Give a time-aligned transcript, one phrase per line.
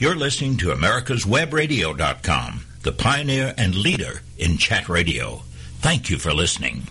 [0.00, 5.42] You're listening to America'sWebRadio.com, the pioneer and leader in chat radio.
[5.80, 6.84] Thank you for listening.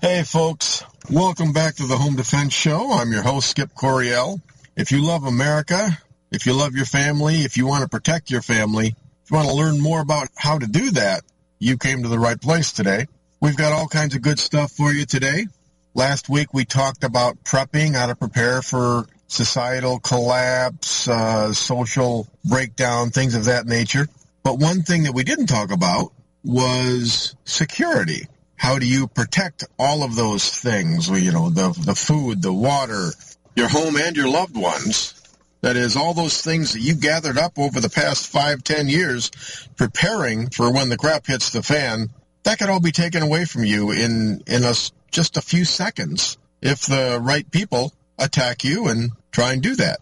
[0.00, 0.84] Hey, folks.
[1.10, 2.92] Welcome back to the Home Defense Show.
[2.92, 4.40] I'm your host, Skip Coryell.
[4.76, 5.98] If you love America,
[6.30, 8.94] if you love your family, if you want to protect your family,
[9.24, 11.22] if you want to learn more about how to do that,
[11.58, 13.06] you came to the right place today.
[13.40, 15.48] We've got all kinds of good stuff for you today.
[15.94, 23.10] Last week we talked about prepping, how to prepare for societal collapse, uh, social breakdown,
[23.10, 24.08] things of that nature.
[24.42, 28.26] But one thing that we didn't talk about was security.
[28.56, 31.08] How do you protect all of those things?
[31.08, 33.10] You know, the, the food, the water,
[33.54, 35.14] your home and your loved ones.
[35.60, 39.30] That is, all those things that you gathered up over the past five, ten years,
[39.76, 42.10] preparing for when the crap hits the fan,
[42.44, 44.72] that could all be taken away from you in, in a,
[45.10, 50.00] just a few seconds if the right people attack you and try and do that.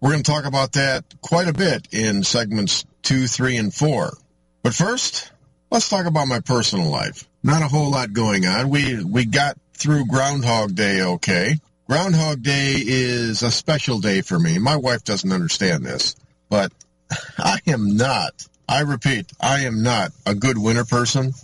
[0.00, 4.16] We're going to talk about that quite a bit in segments two, three, and four.
[4.62, 5.30] But first,
[5.70, 7.28] let's talk about my personal life.
[7.42, 8.70] Not a whole lot going on.
[8.70, 11.56] We, we got through Groundhog Day okay.
[11.88, 14.58] Groundhog Day is a special day for me.
[14.58, 16.16] My wife doesn't understand this,
[16.48, 16.72] but
[17.38, 21.34] I am not, I repeat, I am not a good winter person.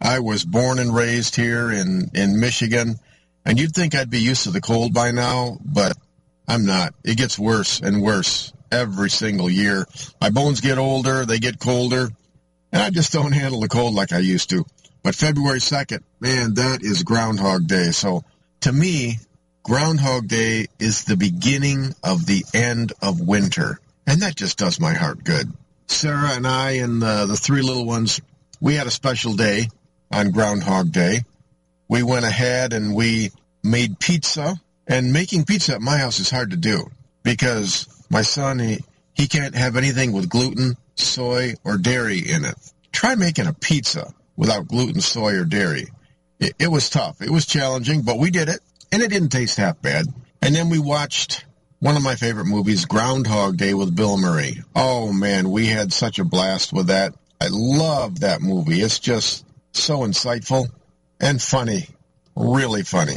[0.00, 3.00] I was born and raised here in, in Michigan,
[3.48, 5.96] and you'd think I'd be used to the cold by now, but
[6.46, 6.94] I'm not.
[7.02, 9.86] It gets worse and worse every single year.
[10.20, 12.10] My bones get older, they get colder,
[12.72, 14.66] and I just don't handle the cold like I used to.
[15.02, 17.90] But February 2nd, man, that is Groundhog Day.
[17.90, 18.22] So
[18.60, 19.18] to me,
[19.62, 23.80] Groundhog Day is the beginning of the end of winter.
[24.06, 25.50] And that just does my heart good.
[25.86, 28.20] Sarah and I and uh, the three little ones,
[28.60, 29.68] we had a special day
[30.12, 31.22] on Groundhog Day.
[31.88, 33.30] We went ahead and we
[33.62, 34.60] made pizza.
[34.86, 36.90] And making pizza at my house is hard to do
[37.22, 38.78] because my son, he,
[39.14, 42.54] he can't have anything with gluten, soy, or dairy in it.
[42.90, 45.88] Try making a pizza without gluten, soy, or dairy.
[46.40, 47.20] It, it was tough.
[47.20, 48.60] It was challenging, but we did it
[48.90, 50.06] and it didn't taste half bad.
[50.40, 51.44] And then we watched
[51.80, 54.62] one of my favorite movies, Groundhog Day with Bill Murray.
[54.74, 57.14] Oh man, we had such a blast with that.
[57.40, 58.80] I love that movie.
[58.80, 60.68] It's just so insightful
[61.20, 61.86] and funny.
[62.36, 63.16] Really funny.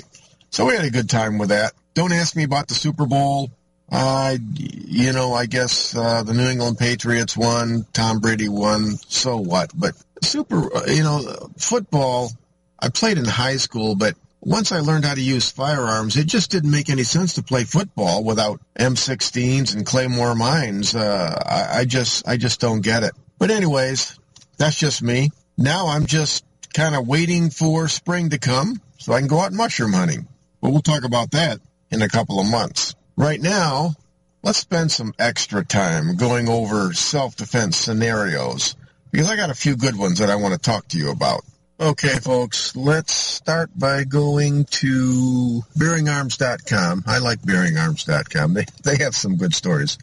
[0.49, 1.73] So we had a good time with that.
[1.93, 3.51] Don't ask me about the Super Bowl.
[3.91, 9.37] Uh, you know, I guess uh, the New England Patriots won, Tom Brady won, so
[9.37, 9.71] what?
[9.75, 12.31] But super, uh, you know, football,
[12.79, 16.51] I played in high school, but once I learned how to use firearms, it just
[16.51, 20.95] didn't make any sense to play football without M16s and Claymore mines.
[20.95, 23.11] Uh, I, I just, I just don't get it.
[23.37, 24.17] But anyways,
[24.57, 25.31] that's just me.
[25.57, 29.53] Now I'm just kind of waiting for spring to come so I can go out
[29.53, 30.27] mushroom hunting.
[30.61, 31.59] But we'll talk about that
[31.89, 32.95] in a couple of months.
[33.15, 33.95] Right now,
[34.43, 38.75] let's spend some extra time going over self-defense scenarios
[39.11, 41.41] because I got a few good ones that I want to talk to you about.
[41.79, 47.03] Okay, folks, let's start by going to bearingarms.com.
[47.07, 48.53] I like bearingarms.com.
[48.53, 49.97] They, they have some good stories.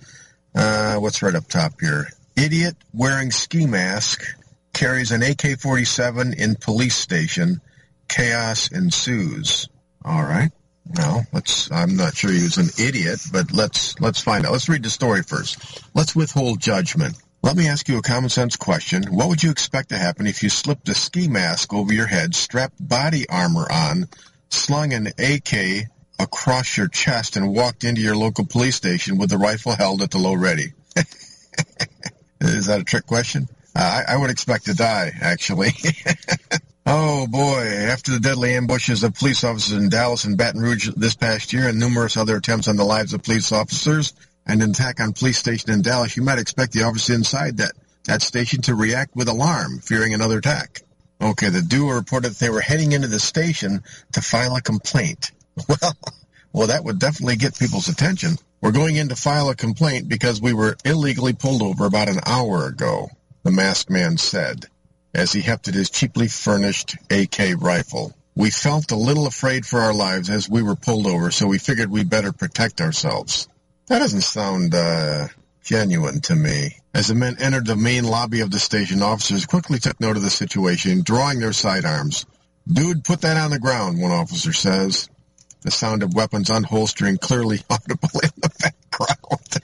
[0.57, 2.09] Uh, what's right up top here?
[2.37, 4.25] Idiot wearing ski mask
[4.73, 7.61] carries an AK-47 in police station.
[8.09, 9.69] Chaos ensues.
[10.05, 10.51] All right.
[10.87, 14.53] Now, let's, I'm not sure he was an idiot, but let's, let's find out.
[14.53, 15.84] Let's read the story first.
[15.95, 17.17] Let's withhold judgment.
[17.43, 19.05] Let me ask you a common sense question.
[19.05, 22.34] What would you expect to happen if you slipped a ski mask over your head,
[22.34, 24.09] strapped body armor on,
[24.51, 25.87] slung an AK
[26.19, 30.11] across your chest, and walked into your local police station with the rifle held at
[30.11, 30.73] the low ready?
[32.41, 33.49] Is that a trick question?
[33.78, 35.71] I, I would expect to die, actually.
[36.87, 41.15] oh boy, after the deadly ambushes of police officers in Dallas and Baton Rouge this
[41.15, 44.15] past year and numerous other attempts on the lives of police officers,
[44.47, 47.72] and an attack on police station in Dallas, you might expect the officers inside that,
[48.05, 50.81] that station to react with alarm, fearing another attack.
[51.21, 55.33] Okay, the duo reported that they were heading into the station to file a complaint.
[55.69, 55.93] Well,
[56.53, 58.37] well, that would definitely get people's attention.
[58.60, 62.21] We're going in to file a complaint because we were illegally pulled over about an
[62.25, 63.10] hour ago,
[63.48, 64.66] the masked man said,
[65.15, 68.15] as he hefted his cheaply furnished AK rifle.
[68.36, 71.56] We felt a little afraid for our lives as we were pulled over, so we
[71.56, 73.48] figured we'd better protect ourselves.
[73.86, 75.28] That doesn't sound uh,
[75.65, 76.77] genuine to me.
[76.92, 80.22] As the men entered the main lobby of the station, officers quickly took note of
[80.22, 82.27] the situation, drawing their sidearms.
[82.71, 85.09] Dude, put that on the ground, one officer says.
[85.62, 89.56] The sound of weapons unholstering clearly audible in the background.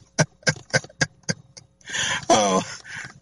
[2.31, 2.63] oh,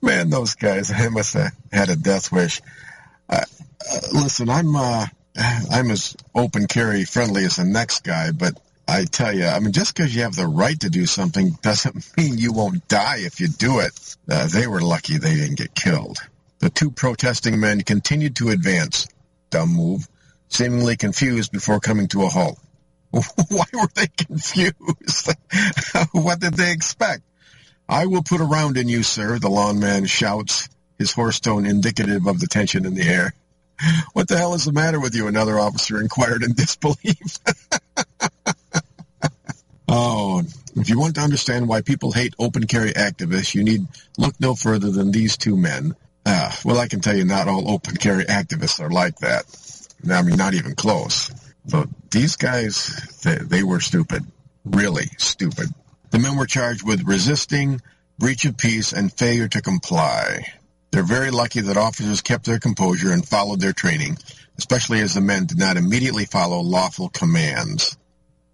[0.03, 2.61] man, those guys, they must have had a death wish.
[3.29, 3.45] Uh,
[3.91, 5.07] uh, listen, I'm, uh,
[5.71, 9.73] I'm as open carry friendly as the next guy, but I tell you, I mean,
[9.73, 13.41] just because you have the right to do something doesn't mean you won't die if
[13.41, 14.17] you do it.
[14.31, 16.19] Uh, they were lucky they didn't get killed.
[16.59, 19.09] The two protesting men continued to advance.
[19.51, 20.07] Dumb move.
[20.49, 22.59] Seemingly confused before coming to a halt.
[23.11, 25.35] Why were they confused?
[26.13, 27.23] what did they expect?
[27.89, 30.69] I will put a round in you, sir, the lawn man shouts,
[30.99, 33.35] his hoarse tone indicative of the tension in the air.
[34.13, 35.27] What the hell is the matter with you?
[35.27, 37.39] Another officer inquired in disbelief.
[39.89, 40.43] oh,
[40.77, 43.87] if you want to understand why people hate open carry activists, you need
[44.19, 45.97] look no further than these two men.
[46.25, 49.45] Uh, well, I can tell you not all open carry activists are like that.
[50.09, 51.31] I mean, not even close.
[51.69, 54.25] But these guys, they, they were stupid.
[54.65, 55.69] Really stupid.
[56.13, 57.81] The men were charged with resisting,
[58.19, 60.45] breach of peace, and failure to comply.
[60.91, 64.19] They're very lucky that officers kept their composure and followed their training,
[64.59, 67.97] especially as the men did not immediately follow lawful commands.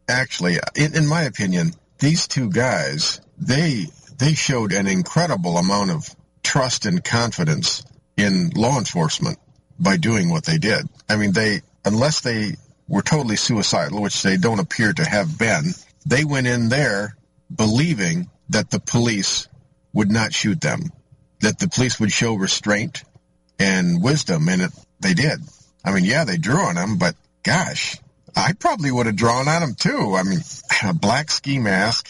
[0.08, 6.14] Actually, in, my opinion, these two guys, they, they showed an incredible amount of
[6.44, 7.84] trust and confidence
[8.16, 9.36] in law enforcement
[9.80, 10.88] by doing what they did.
[11.08, 12.54] I mean, they, unless they
[12.86, 15.74] were totally suicidal, which they don't appear to have been,
[16.06, 17.16] they went in there
[17.54, 19.48] believing that the police
[19.92, 20.92] would not shoot them,
[21.40, 23.04] that the police would show restraint
[23.58, 25.40] and wisdom, and it, they did.
[25.84, 27.96] I mean, yeah, they drew on them, but gosh,
[28.36, 30.14] I probably would have drawn on them too.
[30.16, 30.40] I mean,
[30.84, 32.08] a black ski mask,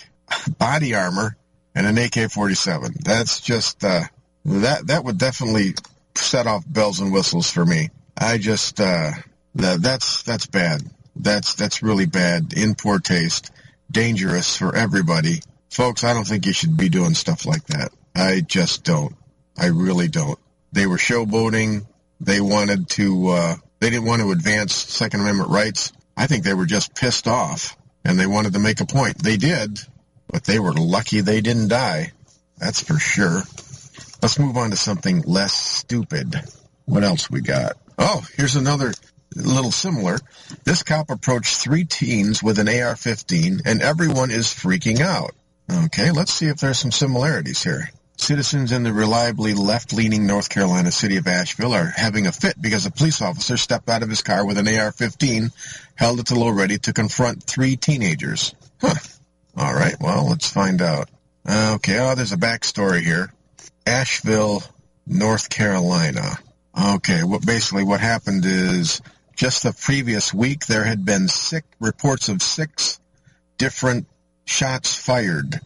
[0.58, 1.37] body armor,
[1.75, 3.05] and an AK-47.
[3.05, 4.02] That's just, uh,
[4.44, 5.75] that, that would definitely
[6.14, 7.90] set off bells and whistles for me.
[8.17, 9.12] I just, uh,
[9.55, 10.82] that, that's, that's bad.
[11.17, 12.52] That's, that's really bad.
[12.52, 13.50] In poor taste.
[13.90, 15.40] Dangerous for everybody.
[15.70, 17.90] Folks, I don't think you should be doing stuff like that.
[18.14, 19.14] I just don't.
[19.56, 20.38] I really don't.
[20.73, 21.87] They were showboating.
[22.20, 25.93] They wanted to, uh, they didn't want to advance Second Amendment rights.
[26.17, 29.23] I think they were just pissed off and they wanted to make a point.
[29.23, 29.79] They did,
[30.26, 32.12] but they were lucky they didn't die.
[32.58, 33.43] That's for sure.
[34.20, 36.35] Let's move on to something less stupid.
[36.87, 37.76] What else we got?
[37.99, 38.93] Oh, here's another
[39.34, 40.19] little similar.
[40.64, 45.34] This cop approached three teens with an AR-15 and everyone is freaking out.
[45.70, 47.90] Okay, let's see if there's some similarities here.
[48.16, 52.84] Citizens in the reliably left-leaning North Carolina city of Asheville are having a fit because
[52.84, 55.52] a police officer stepped out of his car with an AR-15,
[55.94, 58.54] held it to low ready to confront three teenagers.
[58.80, 58.94] Huh.
[59.56, 61.08] All right, well, let's find out.
[61.48, 63.32] Okay, oh, there's a backstory here.
[63.86, 64.62] Asheville,
[65.06, 66.38] North Carolina.
[66.94, 69.00] Okay, what basically what happened is
[69.38, 72.99] just the previous week there had been six reports of six
[73.56, 74.08] different
[74.44, 75.61] shots fired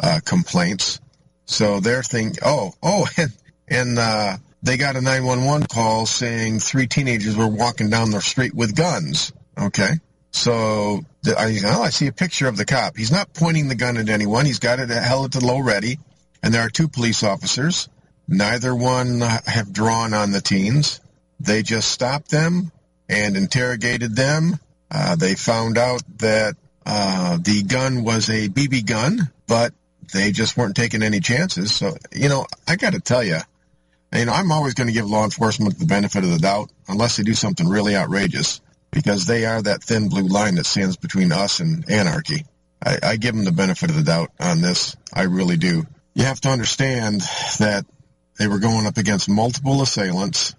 [0.00, 1.00] uh, complaints.
[1.44, 3.32] So they're thinking, oh, oh, and,
[3.66, 8.54] and uh, they got a 911 call saying three teenagers were walking down the street
[8.54, 9.32] with guns.
[9.60, 9.94] Okay.
[10.30, 12.96] So the, I, well, I see a picture of the cop.
[12.96, 14.46] He's not pointing the gun at anyone.
[14.46, 15.98] He's got it held at the low ready
[16.40, 17.88] and there are two police officers.
[18.28, 21.00] Neither one have drawn on the teens.
[21.40, 22.70] They just stopped them
[23.12, 24.58] and interrogated them.
[24.90, 29.72] Uh, they found out that uh, the gun was a BB gun, but
[30.12, 31.74] they just weren't taking any chances.
[31.74, 33.38] So, you know, I got to tell you,
[34.14, 37.16] you know, I'm always going to give law enforcement the benefit of the doubt unless
[37.16, 38.60] they do something really outrageous
[38.90, 42.44] because they are that thin blue line that stands between us and anarchy.
[42.84, 44.96] I, I give them the benefit of the doubt on this.
[45.14, 47.22] I really do you have to understand
[47.58, 47.86] that
[48.38, 50.54] they were going up against multiple assailants.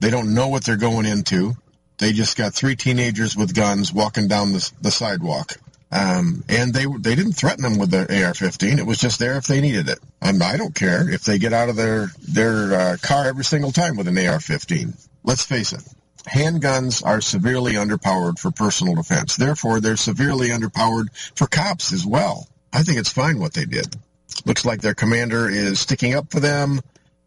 [0.00, 1.56] They don't know what they're going into.
[1.98, 5.56] They just got three teenagers with guns walking down the, the sidewalk.
[5.90, 8.78] Um, and they they didn't threaten them with their AR-15.
[8.78, 9.98] It was just there if they needed it.
[10.20, 13.72] And I don't care if they get out of their their uh, car every single
[13.72, 14.94] time with an AR-15.
[15.24, 15.82] Let's face it,
[16.26, 19.36] handguns are severely underpowered for personal defense.
[19.36, 22.46] Therefore, they're severely underpowered for cops as well.
[22.72, 23.96] I think it's fine what they did.
[24.44, 26.80] Looks like their commander is sticking up for them,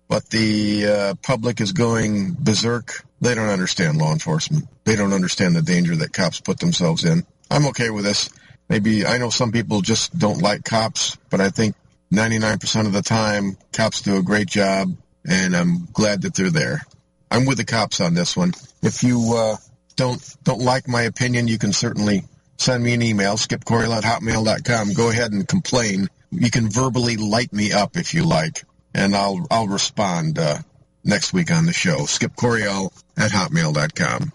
[0.07, 3.03] but the uh, public is going berserk.
[3.21, 4.67] They don't understand law enforcement.
[4.83, 7.23] They don't understand the danger that cops put themselves in.
[7.49, 8.29] I'm okay with this.
[8.67, 11.75] Maybe I know some people just don't like cops, but I think
[12.11, 14.95] 99% of the time cops do a great job,
[15.27, 16.81] and I'm glad that they're there.
[17.29, 18.53] I'm with the cops on this one.
[18.81, 19.57] If you uh,
[19.95, 22.23] don't don't like my opinion, you can certainly
[22.57, 27.97] send me an email, skipcoryell Go ahead and complain you can verbally light me up
[27.97, 28.63] if you like,
[28.93, 30.59] and I'll I'll respond uh,
[31.03, 32.05] next week on the show.
[32.05, 34.31] Skip Coryell at hotmail.com.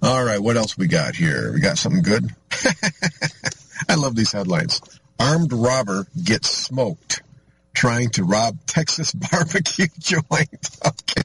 [0.00, 1.52] All right, what else we got here?
[1.52, 2.30] We got something good?
[3.88, 4.80] I love these headlines.
[5.18, 7.22] Armed robber gets smoked
[7.74, 10.70] trying to rob Texas barbecue joint.
[10.84, 11.22] Okay.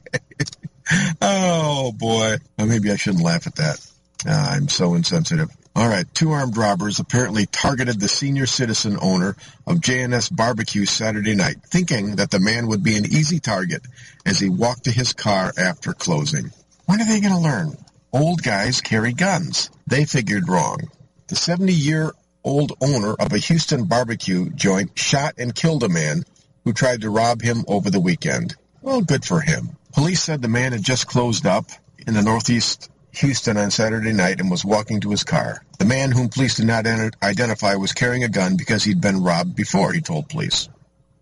[1.20, 2.36] Oh boy.
[2.58, 3.86] Well, maybe I shouldn't laugh at that.
[4.26, 5.50] Uh, I'm so insensitive.
[5.76, 9.34] All right, two armed robbers apparently targeted the senior citizen owner
[9.66, 13.82] of JNS Barbecue Saturday night, thinking that the man would be an easy target
[14.24, 16.52] as he walked to his car after closing.
[16.86, 17.76] When are they going to learn?
[18.12, 19.68] Old guys carry guns.
[19.88, 20.78] They figured wrong.
[21.26, 26.22] The 70-year-old owner of a Houston barbecue joint shot and killed a man
[26.64, 28.54] who tried to rob him over the weekend.
[28.80, 29.76] Well, good for him.
[29.92, 31.66] Police said the man had just closed up
[32.06, 35.62] in the northeast Houston on Saturday night and was walking to his car.
[35.78, 39.54] The man whom police did not identify was carrying a gun because he'd been robbed
[39.54, 40.68] before, he told police.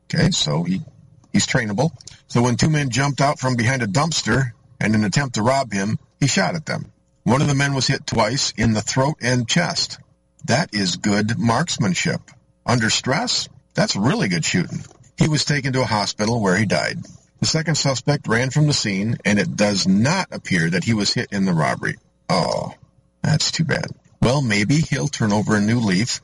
[0.04, 0.80] Okay, so he,
[1.32, 1.90] he's trainable.
[2.28, 5.72] So when two men jumped out from behind a dumpster in an attempt to rob
[5.72, 6.92] him, he shot at them.
[7.24, 9.98] One of the men was hit twice in the throat and chest.
[10.46, 12.20] That is good marksmanship.
[12.66, 14.84] Under stress, that's really good shooting.
[15.18, 16.98] He was taken to a hospital where he died.
[17.42, 21.12] The second suspect ran from the scene, and it does not appear that he was
[21.12, 21.96] hit in the robbery.
[22.28, 22.72] Oh,
[23.20, 23.86] that's too bad.
[24.20, 26.20] Well, maybe he'll turn over a new leaf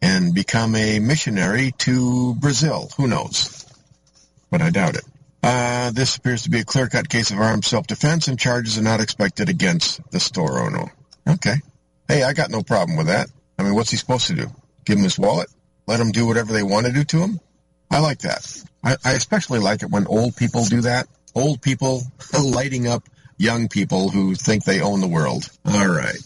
[0.00, 2.88] and become a missionary to Brazil.
[2.96, 3.66] Who knows?
[4.50, 5.04] But I doubt it.
[5.42, 9.02] Uh, this appears to be a clear-cut case of armed self-defense, and charges are not
[9.02, 10.90] expected against the store owner.
[11.28, 11.56] Okay.
[12.08, 13.28] Hey, I got no problem with that.
[13.58, 14.46] I mean, what's he supposed to do?
[14.86, 15.50] Give him his wallet?
[15.86, 17.40] Let him do whatever they want to do to him?
[17.92, 18.64] I like that.
[18.82, 21.06] I, I especially like it when old people do that.
[21.34, 22.02] Old people
[22.42, 23.06] lighting up
[23.36, 25.48] young people who think they own the world.
[25.66, 26.16] All right.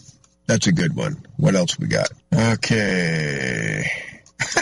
[0.45, 1.25] That's a good one.
[1.35, 2.09] What else we got?
[2.33, 3.91] Okay.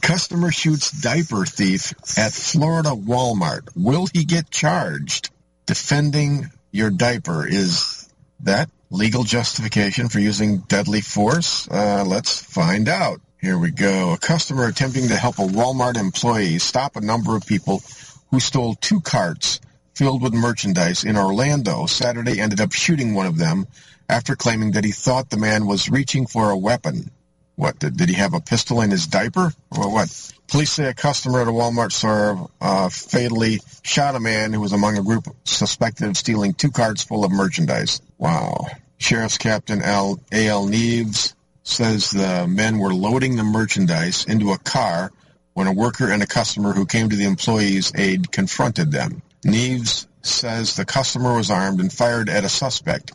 [0.00, 3.68] Customer shoots diaper thief at Florida Walmart.
[3.74, 5.30] Will he get charged?
[5.66, 7.44] Defending your diaper.
[7.46, 8.08] Is
[8.40, 11.68] that legal justification for using deadly force?
[11.68, 13.20] Uh, let's find out.
[13.40, 14.12] Here we go.
[14.12, 17.82] A customer attempting to help a Walmart employee stop a number of people
[18.30, 19.60] who stole two carts
[19.94, 23.66] filled with merchandise in Orlando Saturday ended up shooting one of them
[24.10, 27.10] after claiming that he thought the man was reaching for a weapon.
[27.56, 29.54] What, did, did he have a pistol in his diaper?
[29.70, 30.32] Or what?
[30.48, 34.72] Police say a customer at a Walmart store uh, fatally shot a man who was
[34.72, 38.02] among a group suspected of stealing two carts full of merchandise.
[38.18, 38.66] Wow.
[38.98, 40.68] Sheriff's Captain Al, A.L.
[40.68, 41.32] Neves
[41.62, 45.12] says the men were loading the merchandise into a car
[45.54, 49.22] when a worker and a customer who came to the employee's aid confronted them.
[49.44, 53.12] Neves says the customer was armed and fired at a suspect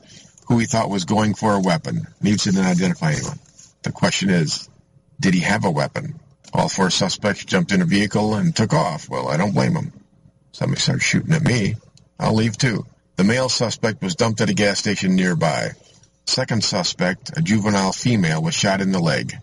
[0.48, 2.08] who he thought was going for a weapon.
[2.22, 3.40] Neves didn't identify anyone.
[3.84, 4.70] The question is,
[5.20, 6.20] did he have a weapon?
[6.54, 9.10] All four suspects jumped in a vehicle and took off.
[9.10, 9.92] Well, I don't blame them.
[10.52, 11.76] Somebody started shooting at me.
[12.20, 12.86] I'll leave too.
[13.18, 15.72] The male suspect was dumped at a gas station nearby.
[16.28, 19.34] Second suspect, a juvenile female, was shot in the leg,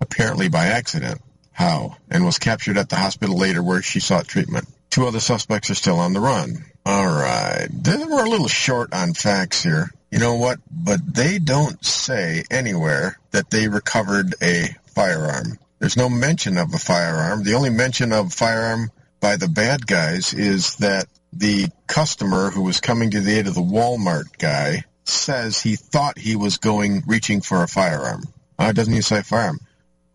[0.00, 1.20] apparently by accident.
[1.52, 1.96] How?
[2.10, 4.66] And was captured at the hospital later where she sought treatment.
[4.90, 6.64] Two other suspects are still on the run.
[6.84, 7.68] All right.
[7.86, 9.90] We're a little short on facts here.
[10.10, 10.58] You know what?
[10.70, 15.58] But they don't say anywhere that they recovered a firearm.
[15.78, 17.44] There's no mention of a firearm.
[17.44, 22.80] The only mention of firearm by the bad guys is that the customer who was
[22.80, 27.40] coming to the aid of the Walmart guy says he thought he was going reaching
[27.40, 28.24] for a firearm.
[28.58, 29.58] Uh, doesn't even say firearm.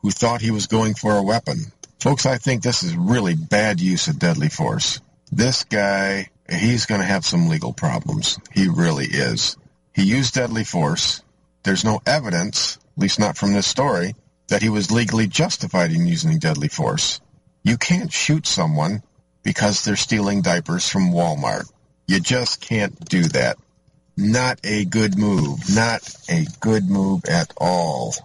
[0.01, 1.57] Who thought he was going for a weapon.
[1.99, 5.01] Folks, I think this is really bad use of deadly force.
[5.31, 8.39] This guy, he's going to have some legal problems.
[8.53, 9.57] He really is.
[9.93, 11.21] He used deadly force.
[11.63, 14.13] There's no evidence, at least not from this story,
[14.47, 17.19] that he was legally justified in using deadly force.
[17.63, 19.01] You can't shoot someone
[19.43, 21.69] because they're stealing diapers from Walmart.
[22.07, 23.57] You just can't do that.
[24.19, 25.59] Not a good move.
[25.75, 28.15] Not a good move at all.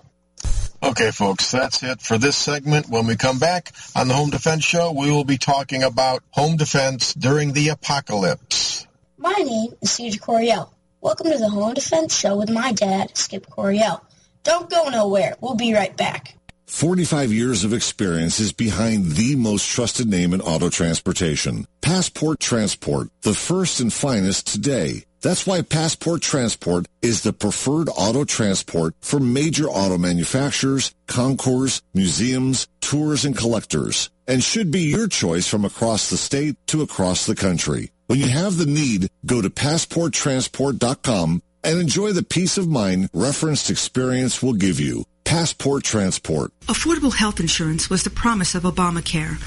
[0.82, 2.88] Okay, folks, that's it for this segment.
[2.88, 6.56] When we come back on the Home Defense Show, we will be talking about home
[6.56, 8.86] defense during the apocalypse.
[9.18, 10.72] My name is Cedar Coryell.
[11.02, 14.02] Welcome to the Home Defense Show with my dad, Skip Coryell.
[14.44, 15.36] Don't go nowhere.
[15.42, 16.36] We'll be right back.
[16.66, 21.66] 45 years of experience is behind the most trusted name in auto transportation.
[21.82, 25.04] Passport Transport, the first and finest today.
[25.22, 32.66] That's why Passport Transport is the preferred auto transport for major auto manufacturers, concours, museums,
[32.80, 37.36] tours, and collectors, and should be your choice from across the state to across the
[37.36, 37.92] country.
[38.08, 43.70] When you have the need, go to passporttransport.com and enjoy the peace of mind referenced
[43.70, 45.04] experience will give you.
[45.22, 46.52] Passport Transport.
[46.66, 49.38] Affordable health insurance was the promise of Obamacare,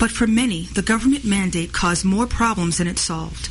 [0.00, 3.50] but for many, the government mandate caused more problems than it solved.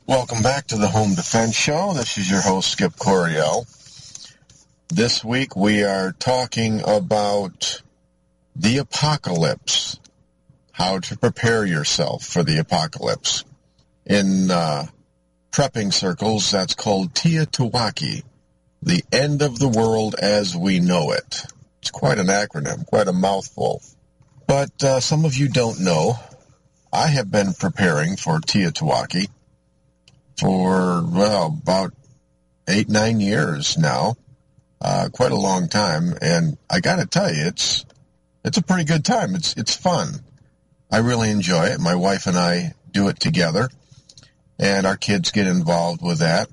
[0.09, 1.93] Welcome back to the Home Defense Show.
[1.93, 3.67] This is your host, Skip Coryell.
[4.87, 7.83] This week we are talking about
[8.55, 9.99] the apocalypse,
[10.71, 13.43] how to prepare yourself for the apocalypse.
[14.05, 14.87] In uh,
[15.51, 18.23] prepping circles, that's called TEOTWAWKI,
[18.83, 21.47] the end of the world as we know it.
[21.81, 23.83] It's quite an acronym, quite a mouthful.
[24.47, 26.15] But uh, some of you don't know,
[26.93, 29.31] I have been preparing for TEOTWAWKI
[30.39, 31.93] for, well, about
[32.69, 34.17] eight, nine years now.
[34.81, 36.15] Uh, quite a long time.
[36.21, 37.87] And I got to tell you, it's
[38.47, 39.35] it's a pretty good time.
[39.35, 40.21] It's it's fun.
[40.91, 41.81] I really enjoy it.
[41.81, 43.69] My wife and I do it together,
[44.59, 46.49] and our kids get involved with that.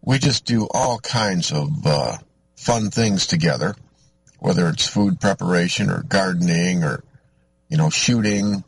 [0.00, 2.16] We just do all kinds of uh,
[2.56, 3.76] fun things together,
[4.40, 7.04] whether it's food preparation or gardening or
[7.68, 8.64] you know shooting,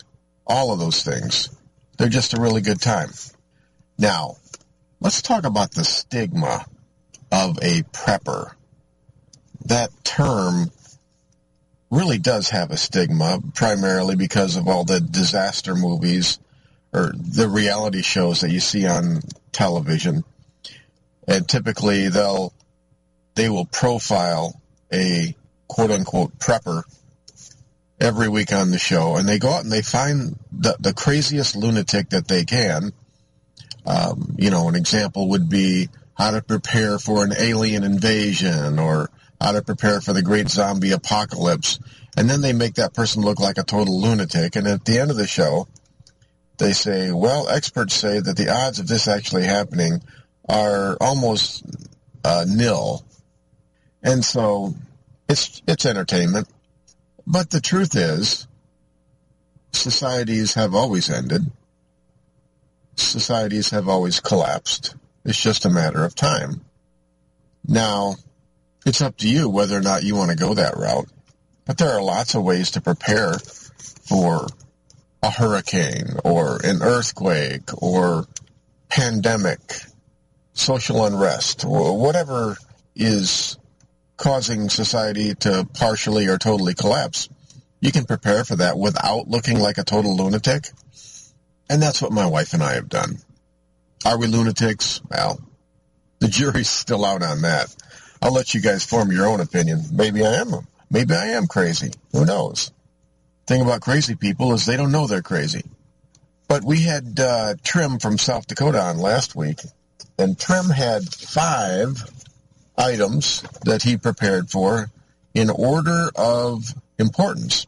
[0.47, 1.49] all of those things.
[1.99, 3.11] They're just a really good time.
[3.99, 4.37] Now,
[5.01, 6.65] let's talk about the stigma
[7.31, 8.53] of a prepper.
[9.67, 10.71] That term
[11.91, 16.39] really does have a stigma, primarily because of all the disaster movies
[16.93, 19.21] or the reality shows that you see on
[19.53, 20.25] television.
[21.27, 22.53] And typically they'll,
[23.35, 24.61] they will profile
[24.93, 25.35] a
[25.69, 26.83] quote unquote prepper
[28.01, 31.57] every week on the show and they go out and they find the, the craziest
[31.57, 32.93] lunatic that they can.
[33.87, 39.11] Um, you know, an example would be how to prepare for an alien invasion or
[39.41, 41.79] how to prepare for the great zombie apocalypse.
[42.17, 44.57] And then they make that person look like a total lunatic.
[44.57, 45.67] And at the end of the show,
[46.59, 50.03] they say, well, experts say that the odds of this actually happening
[50.49, 51.65] are almost
[52.25, 53.05] uh, nil.
[54.03, 54.75] And so
[55.29, 56.49] it's, it's entertainment.
[57.27, 58.47] But the truth is,
[59.73, 61.43] societies have always ended.
[62.97, 64.95] Societies have always collapsed.
[65.25, 66.65] It's just a matter of time.
[67.67, 68.17] Now,
[68.85, 71.09] it's up to you whether or not you want to go that route.
[71.65, 73.39] But there are lots of ways to prepare
[74.09, 74.47] for
[75.23, 78.27] a hurricane or an earthquake or
[78.91, 79.61] pandemic,
[80.53, 82.57] social unrest, or whatever
[82.95, 83.57] is
[84.17, 87.29] causing society to partially or totally collapse.
[87.81, 90.71] You can prepare for that without looking like a total lunatic.
[91.69, 93.19] And that's what my wife and I have done.
[94.05, 95.01] Are we lunatics?
[95.11, 95.41] Well,
[96.19, 97.75] the jury's still out on that.
[98.21, 99.83] I'll let you guys form your own opinion.
[99.93, 100.67] Maybe I am.
[100.91, 101.93] Maybe I am crazy.
[102.13, 102.71] Who knows?
[103.47, 105.65] Thing about crazy people is they don't know they're crazy.
[106.49, 109.61] But we had uh, Trim from South Dakota on last week,
[110.19, 112.03] and Trim had five
[112.77, 114.91] items that he prepared for
[115.35, 117.67] in order of importance.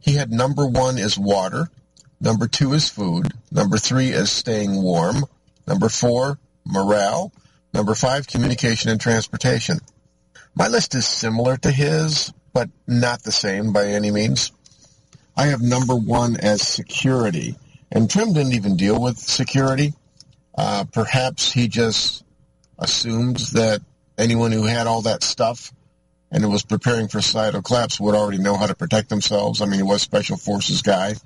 [0.00, 1.70] He had number one is water,
[2.20, 5.24] number two is food, number three is staying warm,
[5.66, 7.32] number four, morale,
[7.74, 9.78] Number five, communication and transportation.
[10.54, 14.52] My list is similar to his, but not the same by any means.
[15.36, 17.56] I have number one as security.
[17.90, 19.92] And Trim didn't even deal with security.
[20.56, 22.24] Uh, perhaps he just
[22.78, 23.80] assumed that
[24.16, 25.72] anyone who had all that stuff
[26.30, 29.60] and was preparing for societal collapse would already know how to protect themselves.
[29.60, 31.16] I mean, he was special forces guy,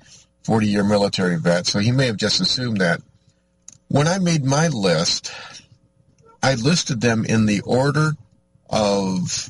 [0.45, 3.01] 40-year military vet, so he may have just assumed that.
[3.87, 5.31] When I made my list,
[6.43, 8.11] I listed them in the order
[8.69, 9.49] of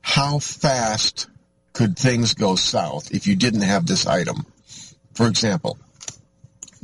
[0.00, 1.28] how fast
[1.72, 4.44] could things go south if you didn't have this item.
[5.14, 5.78] For example,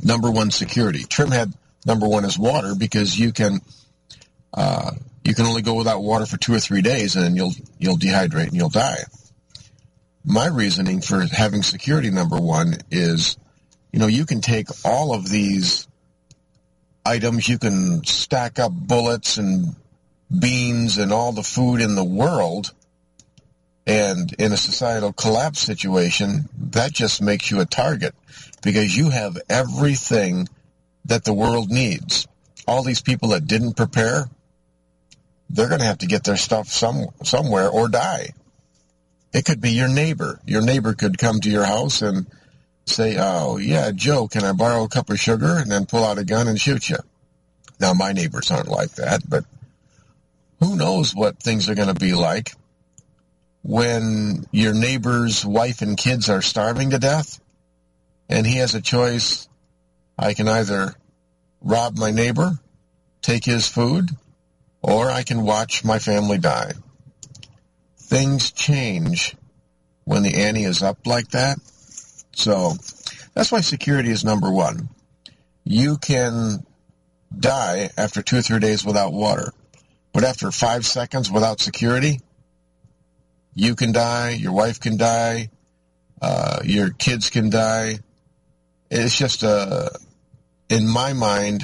[0.01, 1.03] number one, security.
[1.03, 1.53] Trim had
[1.85, 3.59] number one is water because you can
[4.53, 4.91] uh,
[5.23, 7.97] you can only go without water for two or three days and then you'll you'll
[7.97, 8.99] dehydrate and you'll die.
[10.27, 13.37] My reasoning for having security number one is,
[13.93, 15.87] you know, you can take all of these
[17.05, 17.47] items.
[17.47, 19.75] You can stack up bullets and
[20.37, 22.73] beans and all the food in the world.
[23.85, 28.15] And in a societal collapse situation, that just makes you a target
[28.63, 30.49] because you have everything
[31.05, 32.27] that the world needs.
[32.67, 34.27] All these people that didn't prepare,
[35.51, 38.33] they're going to have to get their stuff some, somewhere or die.
[39.35, 40.39] It could be your neighbor.
[40.45, 42.25] Your neighbor could come to your house and
[42.85, 45.57] say, oh, yeah, Joe, can I borrow a cup of sugar?
[45.57, 46.99] And then pull out a gun and shoot you.
[47.77, 49.43] Now, my neighbors aren't like that, but
[50.61, 52.53] who knows what things are going to be like
[53.61, 57.37] when your neighbor's wife and kids are starving to death
[58.29, 59.49] and he has a choice.
[60.17, 60.95] I can either
[61.59, 62.53] rob my neighbor,
[63.21, 64.11] take his food,
[64.81, 66.71] or I can watch my family die.
[68.07, 69.35] Things change
[70.03, 71.57] when the ante is up like that.
[72.33, 72.73] So
[73.33, 74.89] that's why security is number one.
[75.63, 76.63] You can
[77.37, 79.51] die after two or three days without water,
[80.13, 82.19] but after five seconds without security,
[83.55, 85.49] you can die, your wife can die,
[86.21, 87.99] uh, your kids can die.
[88.91, 89.89] It's just a, uh,
[90.69, 91.63] in my mind,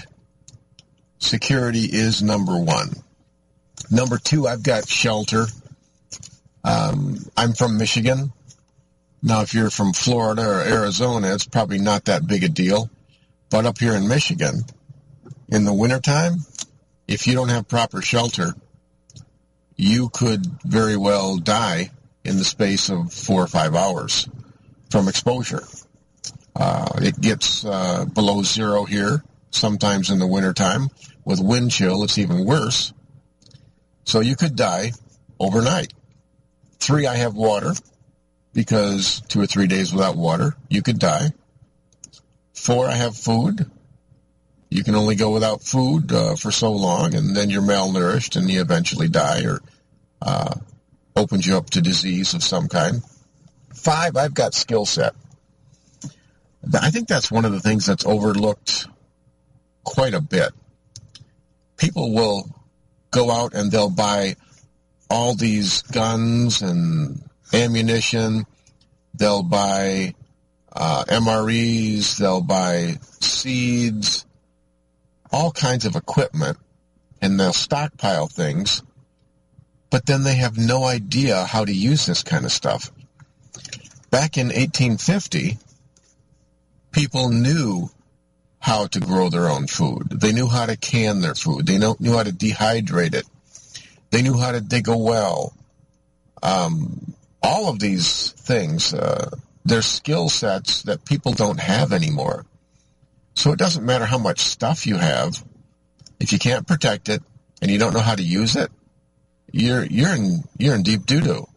[1.20, 2.90] security is number one.
[3.92, 5.46] Number two, I've got shelter.
[6.64, 8.34] Um, I'm from Michigan.
[9.24, 12.90] Now, if you're from Florida or Arizona, it's probably not that big a deal.
[13.50, 14.64] But up here in Michigan,
[15.50, 16.38] in the wintertime,
[17.08, 18.54] if you don't have proper shelter,
[19.76, 21.92] you could very well die
[22.24, 24.30] in the space of four or five hours
[24.90, 25.64] from exposure.
[26.56, 30.90] Uh, it gets uh, below zero here, sometimes in the wintertime.
[31.26, 32.94] With wind chill, it's even worse.
[34.06, 34.92] So you could die
[35.40, 35.94] overnight.
[36.82, 37.74] Three, I have water
[38.54, 41.30] because two or three days without water, you could die.
[42.56, 43.70] Four, I have food.
[44.72, 48.50] You can only go without food uh, for so long, and then you're malnourished and
[48.50, 49.62] you eventually die or
[50.24, 50.56] uh,
[51.16, 53.04] opens you up to disease of some kind.
[53.76, 55.14] Five, I've got skill set.
[56.74, 58.88] I think that's one of the things that's overlooked
[59.84, 60.52] quite a bit.
[61.78, 62.50] People will
[63.12, 64.36] go out and they'll buy
[65.12, 67.22] all these guns and
[67.54, 68.46] ammunition.
[69.14, 70.16] They'll buy
[70.72, 72.18] uh, MREs.
[72.18, 74.26] They'll buy seeds,
[75.30, 76.58] all kinds of equipment,
[77.22, 78.84] and they'll stockpile things.
[79.90, 82.90] But then they have no idea how to use this kind of stuff.
[84.12, 85.58] Back in 1850,
[86.94, 87.90] people knew
[88.60, 90.08] how to grow their own food.
[90.10, 91.66] They knew how to can their food.
[91.66, 93.26] They knew how to dehydrate it.
[94.12, 95.54] They knew how to dig a well.
[96.44, 99.32] Um, all of these things, uh,
[99.66, 102.46] they're skill sets that people don't have anymore.
[103.34, 105.44] So it doesn't matter how much stuff you have.
[106.20, 107.24] If you can't protect it
[107.62, 108.70] and you don't know how to use it,
[109.52, 111.48] you're you're in you're in deep doo doo.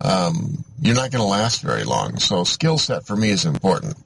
[0.00, 2.18] Um, you're not going to last very long.
[2.18, 3.96] So skill set for me is important.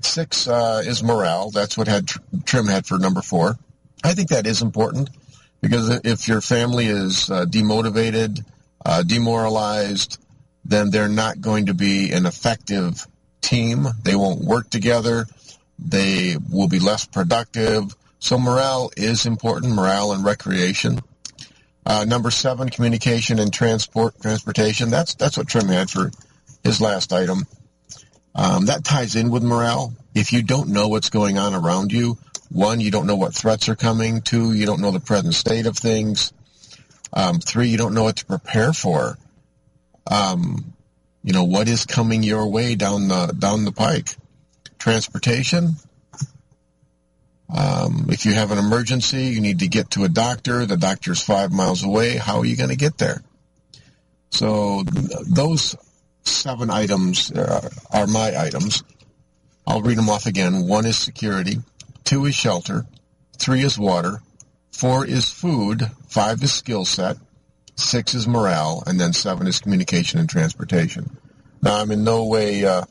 [0.00, 1.50] Six uh, is morale.
[1.50, 2.08] That's what had
[2.44, 3.56] Trim had for number four.
[4.04, 5.10] I think that is important
[5.60, 8.44] because if your family is uh, demotivated,
[8.84, 10.18] uh, demoralized,
[10.64, 13.06] then they're not going to be an effective
[13.40, 13.86] team.
[14.02, 15.26] They won't work together.
[15.78, 17.94] They will be less productive.
[18.18, 21.00] So morale is important, morale and recreation.
[21.84, 24.90] Uh, number seven, communication and transport transportation.
[24.90, 26.10] That's that's what Trim had for
[26.64, 27.46] his last item.
[28.34, 29.94] Um, that ties in with morale.
[30.14, 32.18] If you don't know what's going on around you,
[32.50, 34.22] one, you don't know what threats are coming.
[34.22, 36.32] Two, you don't know the present state of things.
[37.12, 39.18] Um, three, you don't know what to prepare for.
[40.10, 40.74] Um,
[41.22, 44.14] you know what is coming your way down the down the pike.
[44.78, 45.74] Transportation.
[47.48, 50.66] Um, if you have an emergency, you need to get to a doctor.
[50.66, 52.16] The doctor's five miles away.
[52.16, 53.22] How are you going to get there?
[54.30, 54.82] So
[55.28, 55.76] those
[56.22, 58.82] seven items uh, are my items.
[59.66, 60.66] I'll read them off again.
[60.66, 61.58] One is security.
[62.06, 62.86] Two is shelter.
[63.36, 64.22] Three is water.
[64.72, 65.90] Four is food.
[66.08, 67.16] Five is skill set.
[67.74, 68.82] Six is morale.
[68.86, 71.18] And then seven is communication and transportation.
[71.60, 72.84] Now, I'm in no way uh,